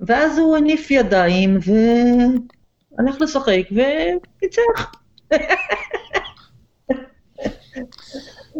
ואז 0.00 0.38
הוא 0.38 0.56
הניף 0.56 0.90
ידיים 0.90 1.58
והלך 2.98 3.20
לשחק 3.20 3.62
וניצח. 3.70 4.92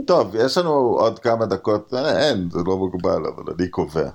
טוב, 0.06 0.34
יש 0.34 0.58
לנו 0.58 0.70
עוד 0.70 1.18
כמה 1.18 1.46
דקות, 1.46 1.94
אה, 1.94 2.28
אין, 2.28 2.48
זה 2.50 2.58
לא 2.66 2.76
מוגבל, 2.76 3.26
אבל 3.26 3.54
אני 3.58 3.68
קובע. 3.68 4.10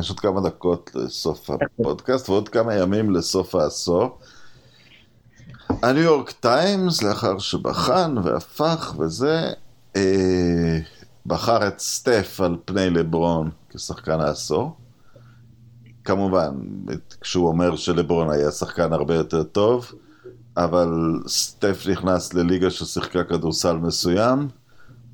יש 0.00 0.10
עוד 0.10 0.20
כמה 0.20 0.40
דקות 0.40 0.90
לסוף 0.94 1.50
הפודקאסט 1.50 2.28
ועוד 2.28 2.48
כמה 2.48 2.74
ימים 2.74 3.10
לסוף 3.10 3.54
העשור. 3.54 4.18
הניו 5.68 6.02
יורק 6.02 6.30
טיימס, 6.30 7.02
לאחר 7.02 7.38
שבחן 7.38 8.14
והפך 8.24 8.94
וזה, 8.98 9.52
אה, 9.96 10.78
בחר 11.26 11.68
את 11.68 11.78
סטף 11.78 12.40
על 12.44 12.56
פני 12.64 12.90
לברון 12.90 13.50
כשחקן 13.68 14.20
העשור. 14.20 14.76
כמובן, 16.04 16.50
כשהוא 17.20 17.48
אומר 17.48 17.76
שלברון 17.76 18.30
היה 18.30 18.50
שחקן 18.50 18.92
הרבה 18.92 19.14
יותר 19.14 19.42
טוב, 19.42 19.92
אבל 20.56 21.20
סטף 21.28 21.86
נכנס 21.90 22.34
לליגה 22.34 22.70
ששיחקה 22.70 23.24
כדורסל 23.24 23.76
מסוים, 23.76 24.48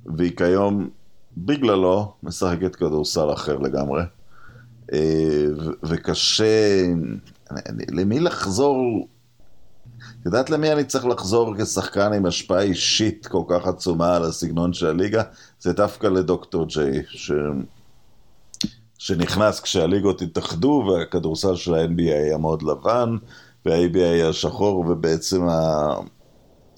והיא 0.07 0.37
כיום, 0.37 0.89
בגללו, 1.37 2.13
משחקת 2.23 2.77
כדורסל 2.77 3.33
אחר 3.33 3.59
לגמרי. 3.59 4.03
אה, 4.93 5.47
וקשה, 5.83 6.83
למי 7.89 8.21
לחזור, 8.21 9.09
את 9.99 10.27
יודעת 10.27 10.51
למי 10.51 10.73
אני 10.73 10.85
צריך 10.85 11.07
לחזור 11.07 11.55
כשחקן 11.59 12.13
עם 12.13 12.27
השפעה 12.27 12.63
אישית 12.63 13.27
כל 13.27 13.43
כך 13.49 13.67
עצומה 13.67 14.17
על 14.17 14.25
הסגנון 14.25 14.73
של 14.73 14.87
הליגה? 14.87 15.23
זה 15.61 15.73
דווקא 15.73 16.07
לדוקטור 16.07 16.67
ג'יי, 16.67 17.03
ש... 17.09 17.33
שנכנס 18.99 19.61
כשהליגות 19.61 20.23
התאחדו 20.23 20.85
והכדורסל 20.89 21.57
של 21.57 21.75
ה-NBA 21.75 22.15
היה 22.15 22.39
מאוד 22.39 22.63
לבן 22.63 23.17
וה-ABA 23.67 23.99
היה 23.99 24.33
שחור 24.33 24.79
ובעצם 24.79 25.49
ה... 25.49 25.95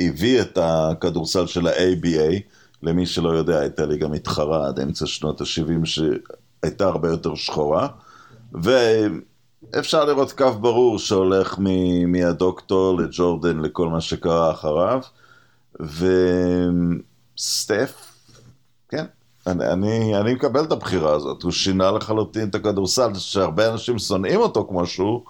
הביא 0.01 0.41
את 0.41 0.59
הכדורסל 0.63 1.47
של 1.47 1.67
ה-ABA, 1.67 2.41
למי 2.83 3.07
שלא 3.07 3.31
יודע, 3.31 3.59
הייתה 3.59 3.87
ליגה 3.87 4.09
מתחרה 4.09 4.67
עד 4.67 4.81
אמצע 4.81 5.07
שנות 5.07 5.41
ה-70 5.41 5.85
שהייתה 5.85 6.85
הרבה 6.87 7.09
יותר 7.11 7.35
שחורה, 7.35 7.89
ואפשר 8.53 10.05
לראות 10.05 10.33
קו 10.33 10.53
ברור 10.61 10.99
שהולך 10.99 11.59
מ- 11.59 12.13
מהדוקטור 12.13 12.99
לג'ורדן 12.99 13.61
לכל 13.61 13.89
מה 13.89 14.01
שקרה 14.01 14.51
אחריו, 14.51 15.01
וסטף, 17.37 18.13
כן, 18.89 19.05
אני, 19.47 19.73
אני, 19.73 20.17
אני 20.17 20.35
מקבל 20.35 20.65
את 20.65 20.73
הבחירה 20.73 21.13
הזאת, 21.13 21.43
הוא 21.43 21.53
שינה 21.53 21.91
לחלוטין 21.91 22.49
את 22.49 22.55
הכדורסל, 22.55 23.15
שהרבה 23.15 23.73
אנשים 23.73 23.99
שונאים 23.99 24.41
אותו 24.41 24.67
כמו 24.69 24.87
שהוא, 24.87 25.25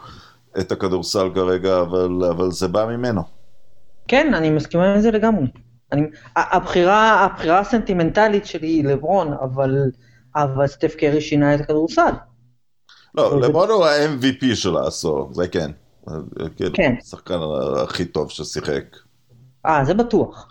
את 0.61 0.73
הכדורסל 0.73 1.31
כרגע, 1.35 1.81
אבל, 1.81 2.25
אבל 2.31 2.51
זה 2.51 2.69
בא 2.69 2.87
ממנו. 2.87 3.23
כן, 4.09 4.35
אני 4.35 4.51
מסכימה 4.51 4.95
עם 4.95 5.01
זה 5.01 5.11
לגמרי. 5.11 5.47
אני, 5.93 6.03
הבחירה, 6.37 7.25
הבחירה 7.25 7.59
הסנטימנטלית 7.59 8.47
שלי 8.47 8.67
היא 8.67 8.85
לברון, 8.85 9.33
אבל, 9.33 9.90
אבל 10.37 10.67
סטף 10.67 10.95
קרי 10.95 11.21
שינה 11.21 11.55
את 11.55 11.61
הכדורסל. 11.61 12.12
לא, 13.14 13.40
לברון 13.40 13.71
הוא 13.71 13.85
ה-MVP 13.85 14.55
של 14.55 14.77
העשור, 14.77 15.31
זה 15.33 15.49
כן. 15.49 15.71
כן. 16.57 16.69
כן. 16.75 16.95
השחקן 17.03 17.38
הכי 17.83 18.05
טוב 18.05 18.31
ששיחק. 18.31 18.85
אה, 19.67 19.85
זה 19.85 19.95
בטוח. 19.95 20.49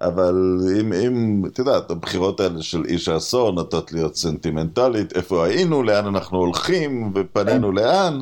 אבל 0.00 0.58
אם, 0.80 0.92
אם, 0.92 1.42
את 1.46 1.58
יודעת, 1.58 1.90
הבחירות 1.90 2.40
האלה 2.40 2.62
של 2.62 2.84
איש 2.84 3.08
העשור 3.08 3.52
נוטות 3.52 3.92
להיות 3.92 4.16
סנטימנטלית, 4.16 5.16
איפה 5.16 5.46
היינו, 5.46 5.82
לאן 5.82 6.06
אנחנו 6.06 6.38
הולכים, 6.38 7.12
ופנינו 7.14 7.72
לאן, 7.72 8.20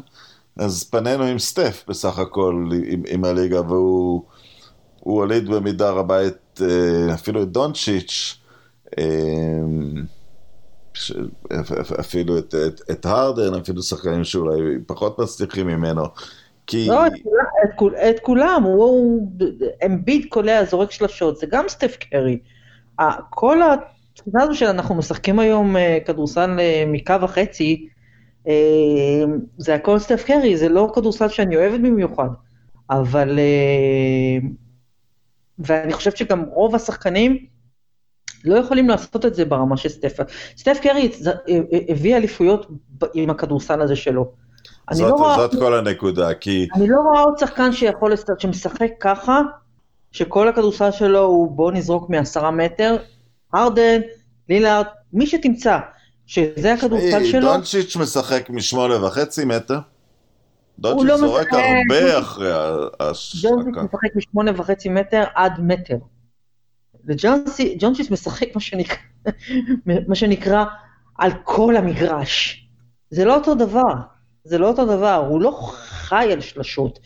אז 0.57 0.85
פנינו 0.85 1.25
עם 1.25 1.39
סטף 1.39 1.85
בסך 1.89 2.19
הכל, 2.19 2.69
עם, 2.89 3.03
עם 3.09 3.25
הליגה, 3.25 3.61
והוא 3.61 4.23
הוא 5.05 5.21
הוליד 5.21 5.49
במידה 5.49 5.91
רבה 5.91 6.27
את, 6.27 6.61
אה, 6.63 7.15
אפילו 7.15 7.43
את 7.43 7.49
דונצ'יץ', 7.49 8.41
אה, 8.99 9.05
אפילו 12.01 12.39
את, 12.39 12.55
את, 12.55 12.81
את 12.91 13.07
הרדן, 13.07 13.55
אפילו 13.55 13.83
שחקנים 13.83 14.25
שאולי 14.25 14.61
פחות 14.87 15.19
מצליחים 15.19 15.67
ממנו. 15.67 16.03
כי... 16.67 16.87
לא, 16.89 17.07
את, 17.07 17.13
את, 17.65 17.83
את 18.11 18.21
כולם, 18.21 18.63
הוא, 18.63 19.29
אמביט 19.87 20.27
קולע, 20.29 20.65
זורק 20.65 20.91
שלשות, 20.91 21.37
זה 21.37 21.47
גם 21.51 21.65
סטף 21.69 21.97
קרי. 22.11 22.39
כל 23.31 23.59
התפיסה 23.63 24.43
הזו 24.43 24.55
שאנחנו 24.55 24.95
משחקים 24.95 25.39
היום 25.39 25.77
אה, 25.77 25.99
כדורסל 26.07 26.51
מקו 26.87 27.15
וחצי, 27.23 27.89
אה, 27.89 27.94
זה 29.59 29.75
הכל 29.75 29.99
סטף 29.99 30.25
קרי, 30.27 30.57
זה 30.57 30.69
לא 30.69 30.93
כדורסל 30.95 31.29
שאני 31.29 31.57
אוהבת 31.57 31.81
במיוחד, 31.81 32.29
אבל... 32.91 33.39
אה, 33.39 34.49
ואני 35.59 35.93
חושבת 35.93 36.17
שגם 36.17 36.45
רוב 36.51 36.75
השחקנים 36.75 37.47
לא 38.45 38.59
יכולים 38.59 38.89
לעשות 38.89 39.27
את 39.27 39.35
זה 39.35 39.45
ברמה 39.45 39.77
של 39.77 39.89
סטף. 39.89 40.17
סטף 40.57 40.79
קרי 40.83 41.11
אה, 41.27 41.33
אה, 41.49 41.79
הביא 41.89 42.17
אליפויות 42.17 42.67
עם 43.15 43.31
הכדורסל 43.31 43.81
הזה 43.81 43.97
שלו. 43.97 44.33
זאת, 44.91 45.11
לא 45.11 45.15
רואה... 45.15 45.37
זאת 45.37 45.55
כל 45.55 45.75
הנקודה, 45.75 46.35
כי 46.35 46.69
אני 46.75 46.89
לא 46.89 46.97
רואה 47.01 47.21
עוד 47.21 47.39
שחקן 47.39 47.73
שיכול, 47.73 48.13
שמשחק 48.39 48.91
ככה, 49.01 49.41
שכל 50.13 50.49
הכדורסל 50.49 50.91
שלו 50.91 51.21
הוא 51.21 51.51
בוא 51.51 51.73
נזרוק 51.73 52.11
מעשרה 52.11 52.51
מטר, 52.51 52.97
הרדן, 53.53 54.01
לילארד, 54.49 54.87
מי 55.13 55.27
שתמצא, 55.27 55.79
שזה 56.27 56.73
הכדורסל 56.73 57.25
שלו, 57.25 57.41
דונצ'יץ' 57.41 57.97
משחק 57.97 58.51
משמונה 58.51 59.07
וחצי 59.07 59.45
מטר. 59.45 59.79
דונצ'יץ' 60.79 61.09
לא 61.09 61.17
זורק 61.17 61.47
משחק. 61.47 61.63
הרבה 61.63 62.19
אחרי 62.19 62.53
ההשקה. 63.01 63.49
משחק 63.83 64.17
משמונה 64.17 64.51
וחצי 64.57 64.89
מטר 64.89 65.25
עד 65.35 65.61
מטר. 65.61 65.97
וג'ונסיס 67.05 68.11
משחק 68.11 68.47
מה 68.55 68.61
שנקרא, 68.61 68.97
מה 70.09 70.15
שנקרא 70.15 70.65
על 71.19 71.31
כל 71.45 71.77
המגרש. 71.77 72.67
זה 73.11 73.25
לא 73.25 73.35
אותו 73.35 73.55
דבר, 73.55 73.95
זה 74.45 74.59
לא 74.59 74.69
אותו 74.69 74.85
דבר, 74.85 75.27
הוא 75.29 75.41
לא 75.41 75.51
חי 75.73 76.29
על 76.33 76.41
שלשות. 76.41 76.99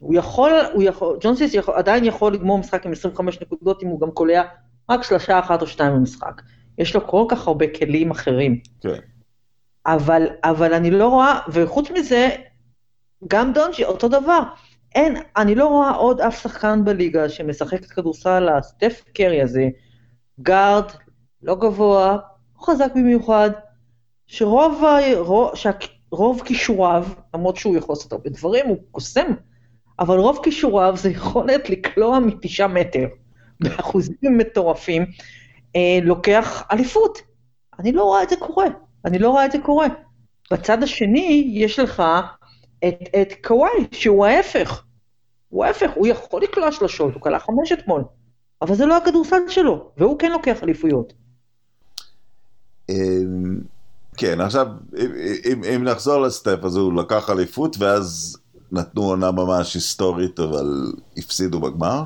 הוא 0.00 0.14
יכול, 0.14 0.50
הוא 0.72 0.82
יכול, 0.82 1.18
ג'ונסיס 1.20 1.54
יכול, 1.54 1.74
עדיין 1.74 2.04
יכול 2.04 2.34
לגמור 2.34 2.58
משחק 2.58 2.86
עם 2.86 2.92
25 2.92 3.40
נקודות 3.40 3.82
אם 3.82 3.88
הוא 3.88 4.00
גם 4.00 4.10
קולע 4.10 4.42
רק 4.90 5.02
שלושה 5.02 5.38
אחת 5.38 5.62
או 5.62 5.66
שתיים 5.66 5.92
במשחק. 5.92 6.42
יש 6.78 6.94
לו 6.94 7.06
כל 7.06 7.24
כך 7.28 7.46
הרבה 7.46 7.66
כלים 7.78 8.10
אחרים. 8.10 8.60
כן. 8.80 8.98
אבל, 9.86 10.26
אבל 10.44 10.74
אני 10.74 10.90
לא 10.90 11.08
רואה, 11.08 11.40
וחוץ 11.48 11.90
מזה, 11.90 12.28
גם 13.28 13.52
דונג'י, 13.52 13.84
אותו 13.84 14.08
דבר. 14.08 14.40
אין, 14.94 15.16
אני 15.36 15.54
לא 15.54 15.66
רואה 15.66 15.90
עוד 15.90 16.20
אף 16.20 16.42
שחקן 16.42 16.84
בליגה 16.84 17.28
שמשחק 17.28 17.80
את 17.80 17.86
כדורסל 17.86 18.48
הסטף 18.48 19.04
קרי 19.14 19.42
הזה, 19.42 19.68
גארד, 20.40 20.84
לא 21.42 21.54
גבוה, 21.54 22.16
לא 22.56 22.64
חזק 22.64 22.92
במיוחד, 22.94 23.50
שרוב, 24.26 24.84
רוב, 25.16 25.52
שרוב 25.54 26.42
כישוריו, 26.44 27.06
למרות 27.34 27.56
שהוא 27.56 27.76
יכול 27.76 27.92
לעשות 27.92 28.12
הרבה 28.12 28.30
דברים, 28.30 28.66
הוא 28.66 28.76
קוסם, 28.90 29.26
אבל 29.98 30.18
רוב 30.18 30.40
כישוריו 30.42 30.96
זה 30.96 31.10
יכולת 31.10 31.70
לקלוע 31.70 32.18
מתשעה 32.18 32.68
מטר, 32.68 33.06
באחוזים 33.60 34.38
מטורפים, 34.38 35.06
לוקח 36.02 36.62
אליפות. 36.72 37.18
אני 37.78 37.92
לא 37.92 38.04
רואה 38.04 38.22
את 38.22 38.28
זה 38.28 38.36
קורה, 38.36 38.66
אני 39.04 39.18
לא 39.18 39.30
רואה 39.30 39.46
את 39.46 39.52
זה 39.52 39.58
קורה. 39.58 39.86
בצד 40.50 40.82
השני, 40.82 41.50
יש 41.54 41.78
לך 41.78 42.02
את, 42.88 42.94
את 43.22 43.32
קוואי, 43.44 43.86
שהוא 43.92 44.26
ההפך. 44.26 44.82
הוא 45.48 45.64
ההפך, 45.64 45.90
הוא 45.94 46.06
יכול 46.06 46.42
לקלוע 46.42 46.72
שלושות, 46.72 47.14
הוא 47.14 47.22
קלע 47.22 47.38
חמש 47.38 47.72
אתמול, 47.72 48.04
אבל 48.62 48.74
זה 48.74 48.86
לא 48.86 48.96
הכדורסל 48.96 49.48
שלו, 49.48 49.90
והוא 49.96 50.18
כן 50.18 50.32
לוקח 50.32 50.62
אליפויות. 50.62 51.12
אמ, 52.88 53.60
כן, 54.16 54.40
עכשיו, 54.40 54.66
אם, 55.44 55.64
אם 55.64 55.84
נחזור 55.84 56.20
לסטפ, 56.20 56.58
אז 56.64 56.76
הוא 56.76 56.92
לקח 56.92 57.30
אליפות, 57.30 57.76
ואז 57.78 58.36
נתנו 58.72 59.02
עונה 59.02 59.30
ממש 59.30 59.74
היסטורית, 59.74 60.40
אבל 60.40 60.92
הפסידו 61.16 61.60
בגמר, 61.60 62.02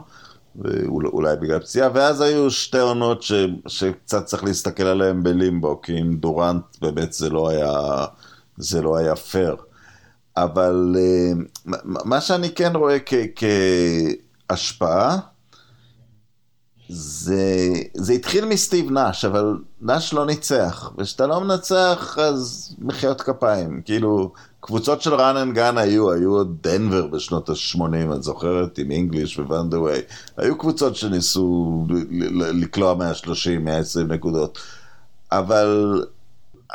ואולי 0.56 1.36
בגלל 1.36 1.60
פציעה, 1.60 1.88
ואז 1.94 2.20
היו 2.20 2.50
שתי 2.50 2.78
עונות 2.78 3.22
ש, 3.22 3.32
שקצת 3.66 4.24
צריך 4.24 4.44
להסתכל 4.44 4.82
עליהן 4.82 5.22
בלימבו, 5.22 5.80
כי 5.82 5.96
עם 5.96 6.16
דורנט 6.16 6.62
באמת 6.80 7.12
זה 7.12 7.30
לא 7.30 7.48
היה, 7.48 8.04
זה 8.56 8.82
לא 8.82 8.96
היה 8.96 9.16
פייר. 9.16 9.56
אבל 10.36 10.96
אה, 10.98 11.32
מה 11.84 12.20
שאני 12.20 12.50
כן 12.50 12.76
רואה 12.76 12.96
כהשפעה, 14.48 15.18
זה, 16.92 17.68
זה 17.94 18.12
התחיל 18.12 18.44
מסטיב 18.44 18.90
נאש, 18.90 19.24
אבל 19.24 19.58
נאש 19.80 20.12
לא 20.12 20.26
ניצח, 20.26 20.92
וכשאתה 20.98 21.26
לא 21.26 21.40
מנצח 21.40 22.18
אז 22.18 22.68
מחיאות 22.78 23.20
כפיים, 23.20 23.82
כאילו 23.84 24.32
קבוצות 24.60 25.02
של 25.02 25.14
run 25.14 25.36
and 25.36 25.56
gun 25.56 25.78
היו, 25.78 26.12
היו 26.12 26.34
עוד 26.34 26.56
דנבר 26.62 27.06
בשנות 27.06 27.48
ה-80, 27.48 28.14
את 28.14 28.22
זוכרת? 28.22 28.78
עם 28.78 28.90
אינגליש 28.90 29.38
וואנדווי, 29.38 29.98
היו 30.36 30.58
קבוצות 30.58 30.96
שניסו 30.96 31.86
לקלוע 32.54 32.94
130, 32.94 33.64
120 33.64 34.12
נקודות, 34.12 34.58
אבל 35.32 36.02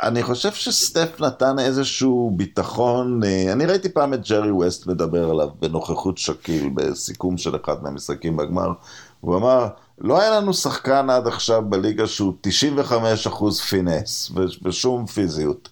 אני 0.02 0.22
חושב 0.22 0.52
שסטף 0.52 1.20
נתן 1.20 1.58
איזשהו 1.58 2.32
ביטחון, 2.36 3.24
אה, 3.24 3.52
אני 3.52 3.66
ראיתי 3.66 3.88
פעם 3.88 4.14
את 4.14 4.28
ג'רי 4.28 4.50
ווסט 4.50 4.86
מדבר 4.86 5.30
עליו 5.30 5.48
בנוכחות 5.60 6.18
שקיל 6.18 6.70
בסיכום 6.74 7.36
של 7.36 7.56
אחד 7.56 7.82
מהמשחקים 7.82 8.36
בגמר, 8.36 8.72
הוא 9.20 9.36
אמר, 9.36 9.68
לא 9.98 10.20
היה 10.20 10.30
לנו 10.30 10.54
שחקן 10.54 11.10
עד 11.10 11.26
עכשיו 11.26 11.62
בליגה 11.68 12.06
שהוא 12.06 12.32
95% 12.46 13.52
פינס 13.68 14.30
ושום 14.64 15.06
פיזיות. 15.06 15.68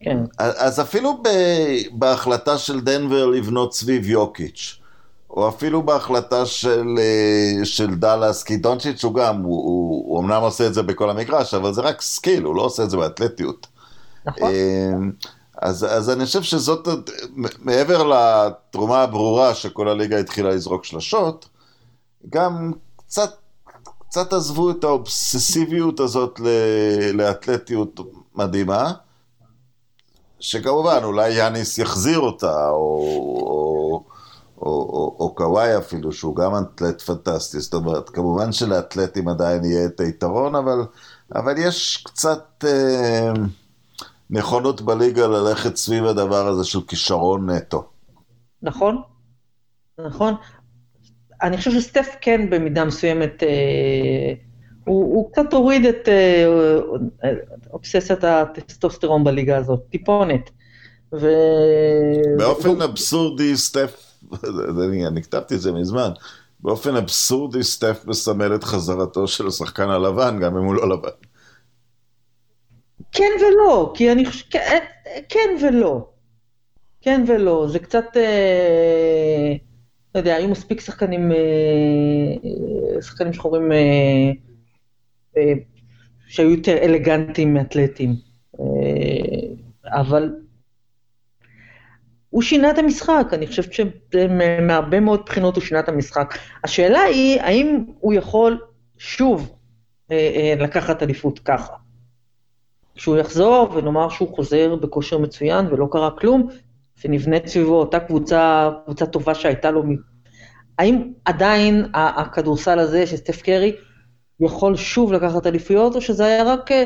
כן. 0.00 0.18
אז 0.38 0.80
אפילו 0.80 1.22
ב, 1.22 1.28
בהחלטה 1.92 2.58
של 2.58 2.80
דנבר 2.80 3.26
לבנות 3.26 3.74
סביב 3.74 4.10
יוקיץ', 4.10 4.78
או 5.30 5.48
אפילו 5.48 5.82
בהחלטה 5.82 6.46
של, 6.46 6.94
אה, 6.98 7.64
של 7.64 7.94
דאלאס, 7.94 8.42
כי 8.42 8.56
דונצ'יץ' 8.56 9.04
הוא 9.04 9.14
גם, 9.14 9.42
הוא, 9.42 9.64
הוא, 9.64 10.04
הוא 10.08 10.20
אמנם 10.20 10.42
עושה 10.42 10.66
את 10.66 10.74
זה 10.74 10.82
בכל 10.82 11.10
המגרש, 11.10 11.54
אבל 11.54 11.74
זה 11.74 11.80
רק 11.82 12.02
skill, 12.02 12.42
הוא 12.42 12.56
לא 12.56 12.62
עושה 12.62 12.82
את 12.82 12.90
זה 12.90 12.96
באתלטיות. 12.96 13.66
נכון. 14.26 14.48
אה, 14.48 14.94
אז, 15.62 15.84
אז 15.84 16.10
אני 16.10 16.24
חושב 16.24 16.42
שזאת, 16.42 16.88
מעבר 17.58 18.02
לתרומה 18.12 19.02
הברורה 19.02 19.54
שכל 19.54 19.88
הליגה 19.88 20.18
התחילה 20.18 20.50
לזרוק 20.50 20.84
שלשות, 20.84 21.48
גם 22.30 22.72
קצת, 23.06 23.30
קצת 24.08 24.32
עזבו 24.32 24.70
את 24.70 24.84
האובססיביות 24.84 26.00
הזאת 26.00 26.40
לאתלטיות 27.12 28.00
מדהימה, 28.34 28.92
שכמובן 30.40 31.00
אולי 31.04 31.32
יאניס 31.32 31.78
יחזיר 31.78 32.18
אותה, 32.18 32.68
או, 32.68 32.76
או, 32.76 34.04
או, 34.58 34.70
או, 34.72 35.16
או 35.18 35.34
קוואי 35.34 35.78
אפילו, 35.78 36.12
שהוא 36.12 36.36
גם 36.36 36.52
אתלט 36.56 37.02
פנטסטי, 37.02 37.60
זאת 37.60 37.74
אומרת, 37.74 38.10
כמובן 38.10 38.52
שלאתלטים 38.52 39.28
עדיין 39.28 39.64
יהיה 39.64 39.86
את 39.86 40.00
היתרון, 40.00 40.54
אבל, 40.54 40.84
אבל 41.34 41.54
יש 41.58 41.96
קצת 42.06 42.64
אה, 42.64 43.32
נכונות 44.30 44.80
בליגה 44.80 45.26
ללכת 45.26 45.76
סביב 45.76 46.04
הדבר 46.04 46.46
הזה 46.46 46.64
של 46.64 46.80
כישרון 46.80 47.50
נטו. 47.50 47.88
נכון, 48.62 49.02
נכון. 49.98 50.34
אני 51.42 51.56
חושב 51.56 51.70
שסטף 51.70 52.16
כן 52.20 52.50
במידה 52.50 52.84
מסוימת, 52.84 53.42
אה, 53.42 54.32
הוא, 54.84 55.14
הוא 55.14 55.32
קצת 55.32 55.52
הוריד 55.52 55.84
את 55.84 56.08
אה, 56.08 56.46
אובססיית 57.72 58.24
הטסטוסטרון 58.24 59.24
בליגה 59.24 59.56
הזאת, 59.56 59.80
טיפונת. 59.90 60.50
ו... 61.12 61.28
באופן 62.38 62.68
הוא... 62.68 62.84
אבסורדי 62.84 63.56
סטף, 63.56 64.14
אני, 64.88 65.06
אני 65.06 65.22
כתבתי 65.22 65.54
את 65.54 65.60
זה 65.60 65.72
מזמן, 65.72 66.10
באופן 66.60 66.96
אבסורדי 66.96 67.62
סטף 67.62 68.04
מסמל 68.06 68.54
את 68.54 68.64
חזרתו 68.64 69.28
של 69.28 69.46
השחקן 69.46 69.88
הלבן, 69.88 70.38
גם 70.40 70.56
אם 70.56 70.64
הוא 70.64 70.74
לא 70.74 70.88
לבן. 70.88 71.08
כן 73.12 73.30
ולא, 73.40 73.92
כי 73.94 74.12
אני 74.12 74.26
חושב, 74.26 74.44
כן, 74.50 74.84
כן 75.28 75.56
ולא. 75.62 76.08
כן 77.00 77.24
ולא, 77.28 77.66
זה 77.68 77.78
קצת... 77.78 78.04
אה... 78.16 79.54
לא 80.16 80.20
יודע, 80.20 80.36
היו 80.36 80.48
מספיק 80.48 80.80
שחקנים, 80.80 81.32
אה, 81.32 81.36
אה, 81.36 83.02
שחקנים 83.02 83.32
שחורים 83.32 83.72
אה, 83.72 85.52
שהיו 86.26 86.50
יותר 86.50 86.78
אלגנטיים 86.78 87.54
מאתלטים. 87.54 88.14
אבל 89.84 90.34
הוא 92.30 92.42
שינה 92.42 92.70
את 92.70 92.78
המשחק, 92.78 93.26
אני 93.32 93.46
חושבת 93.46 93.72
שמהרבה 93.72 95.00
מאוד 95.00 95.22
בחינות 95.26 95.56
הוא 95.56 95.64
שינה 95.64 95.80
את 95.80 95.88
המשחק. 95.88 96.34
השאלה 96.64 97.00
היא, 97.00 97.40
האם 97.40 97.84
הוא 98.00 98.14
יכול 98.14 98.58
שוב 98.98 99.56
לקחת 100.58 101.02
אליפות 101.02 101.38
ככה? 101.38 101.74
כשהוא 102.94 103.16
יחזור 103.16 103.72
ונאמר 103.74 104.08
שהוא 104.08 104.36
חוזר 104.36 104.76
בכושר 104.76 105.18
מצוין 105.18 105.66
ולא 105.66 105.88
קרה 105.90 106.10
כלום, 106.10 106.48
ונבנית 107.04 107.46
סביבו 107.46 107.80
אותה 107.80 108.00
קבוצה, 108.00 108.70
קבוצה 108.84 109.06
טובה 109.06 109.34
שהייתה 109.34 109.70
לו, 109.70 109.82
האם 110.78 111.12
עדיין 111.24 111.86
הכדורסל 111.94 112.78
הזה 112.78 113.06
של 113.06 113.16
סטף 113.16 113.42
קרי 113.42 113.76
יכול 114.40 114.76
שוב 114.76 115.12
לקחת 115.12 115.46
אליפויות, 115.46 115.96
או 115.96 116.00
שזה 116.00 116.24
היה 116.24 116.44
רק 116.44 116.72
אה, 116.72 116.84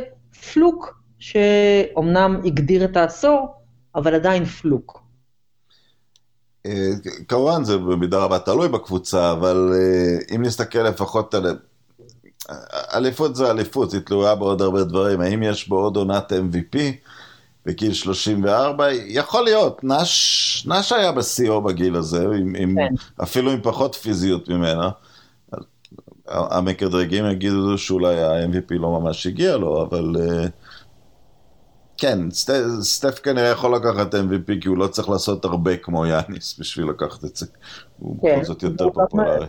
פלוק 0.52 1.00
שאומנם 1.18 2.40
הגדיר 2.44 2.84
את 2.84 2.96
העשור, 2.96 3.54
אבל 3.94 4.14
עדיין 4.14 4.44
פלוק? 4.44 5.02
אה, 6.66 6.90
כמובן 7.28 7.64
זה 7.64 7.78
במידה 7.78 8.24
רבה 8.24 8.38
תלוי 8.38 8.68
בקבוצה, 8.68 9.32
אבל 9.32 9.72
אה, 9.74 10.36
אם 10.36 10.42
נסתכל 10.42 10.78
לפחות 10.78 11.34
על... 11.34 11.58
אליפות 12.94 13.36
זה 13.36 13.50
אליפות, 13.50 13.92
היא 13.92 14.00
תלויה 14.00 14.34
בעוד 14.34 14.62
הרבה 14.62 14.84
דברים. 14.84 15.20
האם 15.20 15.42
יש 15.42 15.68
בו 15.68 15.78
עוד 15.78 15.96
עונת 15.96 16.32
MVP? 16.32 16.78
בגיל 17.66 17.92
34, 17.92 18.92
יכול 18.92 19.44
להיות, 19.44 19.84
נש, 19.84 20.66
נש 20.68 20.92
היה 20.92 21.12
בשיאו 21.12 21.62
בגיל 21.62 21.96
הזה, 21.96 22.24
עם, 22.24 22.54
עם, 22.58 22.74
כן. 22.76 23.22
אפילו 23.22 23.50
עם 23.50 23.60
פחות 23.62 23.94
פיזיות 23.94 24.48
ממנה. 24.48 24.90
המקדרגים 26.28 27.26
יגידו 27.30 27.78
שאולי 27.78 28.22
ה-MVP 28.22 28.74
לא 28.74 29.00
ממש 29.00 29.26
הגיע 29.26 29.56
לו, 29.56 29.82
אבל 29.82 30.12
uh, 30.16 30.48
כן, 31.98 32.30
סט, 32.30 32.50
סטף 32.80 33.18
כנראה 33.18 33.48
יכול 33.48 33.74
לקחת 33.74 34.14
MVP 34.14 34.60
כי 34.60 34.68
הוא 34.68 34.78
לא 34.78 34.86
צריך 34.86 35.08
לעשות 35.08 35.44
הרבה 35.44 35.76
כמו 35.76 36.06
יאניס 36.06 36.58
בשביל 36.58 36.86
לקחת 36.86 37.24
את 37.24 37.36
זה. 37.36 37.46
הוא 37.98 38.22
כן. 38.22 38.34
בכל 38.36 38.44
זאת 38.44 38.62
יותר 38.62 38.90
פופולרי. 38.90 39.46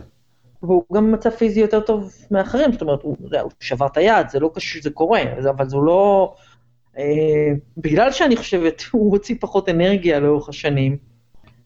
והוא 0.62 0.84
גם 0.94 1.06
במצב 1.12 1.30
פיזי 1.30 1.60
יותר 1.60 1.80
טוב 1.80 2.12
מאחרים, 2.30 2.72
זאת 2.72 2.82
אומרת, 2.82 3.02
הוא, 3.02 3.16
הוא 3.42 3.50
שבר 3.60 3.86
את 3.86 3.96
היד, 3.96 4.28
זה 4.30 4.40
לא 4.40 4.50
קשור 4.54 4.80
שזה 4.80 4.90
קורה, 4.90 5.22
אבל 5.50 5.68
זה 5.68 5.76
לא... 5.76 6.34
אה, 6.98 7.52
בגלל 7.76 8.12
שאני 8.12 8.36
חושבת, 8.36 8.82
הוא 8.92 9.12
הוציא 9.12 9.36
פחות 9.40 9.68
אנרגיה 9.68 10.20
לאורך 10.20 10.48
השנים, 10.48 10.96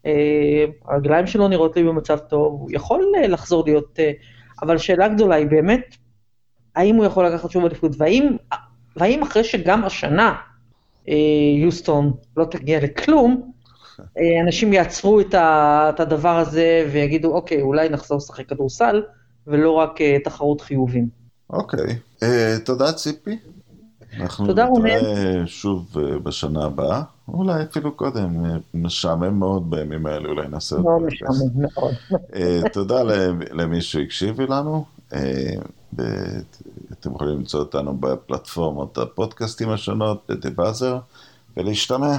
אה, 0.07 0.65
הרגליים 0.85 1.27
שלו 1.27 1.49
נראות 1.49 1.77
לי 1.77 1.83
במצב 1.83 2.19
טוב, 2.19 2.61
הוא 2.61 2.69
יכול 2.73 3.13
אה, 3.17 3.27
לחזור 3.27 3.65
להיות, 3.65 3.99
אבל 4.63 4.79
שאלה 4.79 5.09
גדולה 5.09 5.35
היא 5.35 5.47
באמת, 5.47 5.97
האם 6.77 6.97
הוא 6.97 7.05
יכול 7.05 7.27
לקחת 7.27 7.51
שוב 7.51 7.65
אליפות, 7.65 7.93
והאם, 7.99 8.37
והאם 8.97 9.23
אחרי 9.23 9.45
שגם 9.45 9.85
השנה 9.85 10.35
יוסטון 11.63 12.13
לא 12.37 12.45
תגיע 12.45 12.81
לכלום, 12.81 13.53
אנשים 14.43 14.73
יעצרו 14.73 15.21
את, 15.21 15.35
את 15.35 16.01
הדבר 16.01 16.37
הזה 16.39 16.89
ויגידו, 16.93 17.35
אוקיי, 17.35 17.63
אולי 17.63 17.89
נחזור 17.89 18.17
לשחק 18.17 18.49
כדורסל, 18.49 19.03
ולא 19.47 19.71
רק 19.71 19.99
תחרות 20.25 20.61
חיובים. 20.61 21.09
אוקיי. 21.51 21.97
Uh, 22.21 22.27
תודה, 22.65 22.93
ציפי. 22.93 23.39
אנחנו 24.21 24.47
נתראה 24.47 25.47
שוב 25.47 25.97
אה, 25.99 26.19
בשנה 26.19 26.65
הבאה, 26.65 27.03
אולי 27.29 27.63
אפילו 27.63 27.93
קודם, 27.93 28.45
אה, 28.45 28.57
משעמם 28.75 29.39
מאוד 29.39 29.71
בימים 29.71 30.07
האלה, 30.07 30.29
אולי 30.29 30.49
נעשה 30.49 30.77
מאוד 30.77 31.03
משעמם, 31.03 31.51
מאוד. 31.55 31.95
אה, 32.35 32.61
תודה 32.73 33.03
למי 33.53 33.81
שהקשיב 33.81 34.41
לנו, 34.41 34.85
אתם 36.93 37.15
יכולים 37.15 37.39
למצוא 37.39 37.61
אותנו 37.61 37.97
בפלטפורמות 37.97 38.99
הפודקאסטים 38.99 39.71
השונות, 39.71 40.23
בדה-באזר, 40.29 40.99
ולהשתמע. 41.57 42.17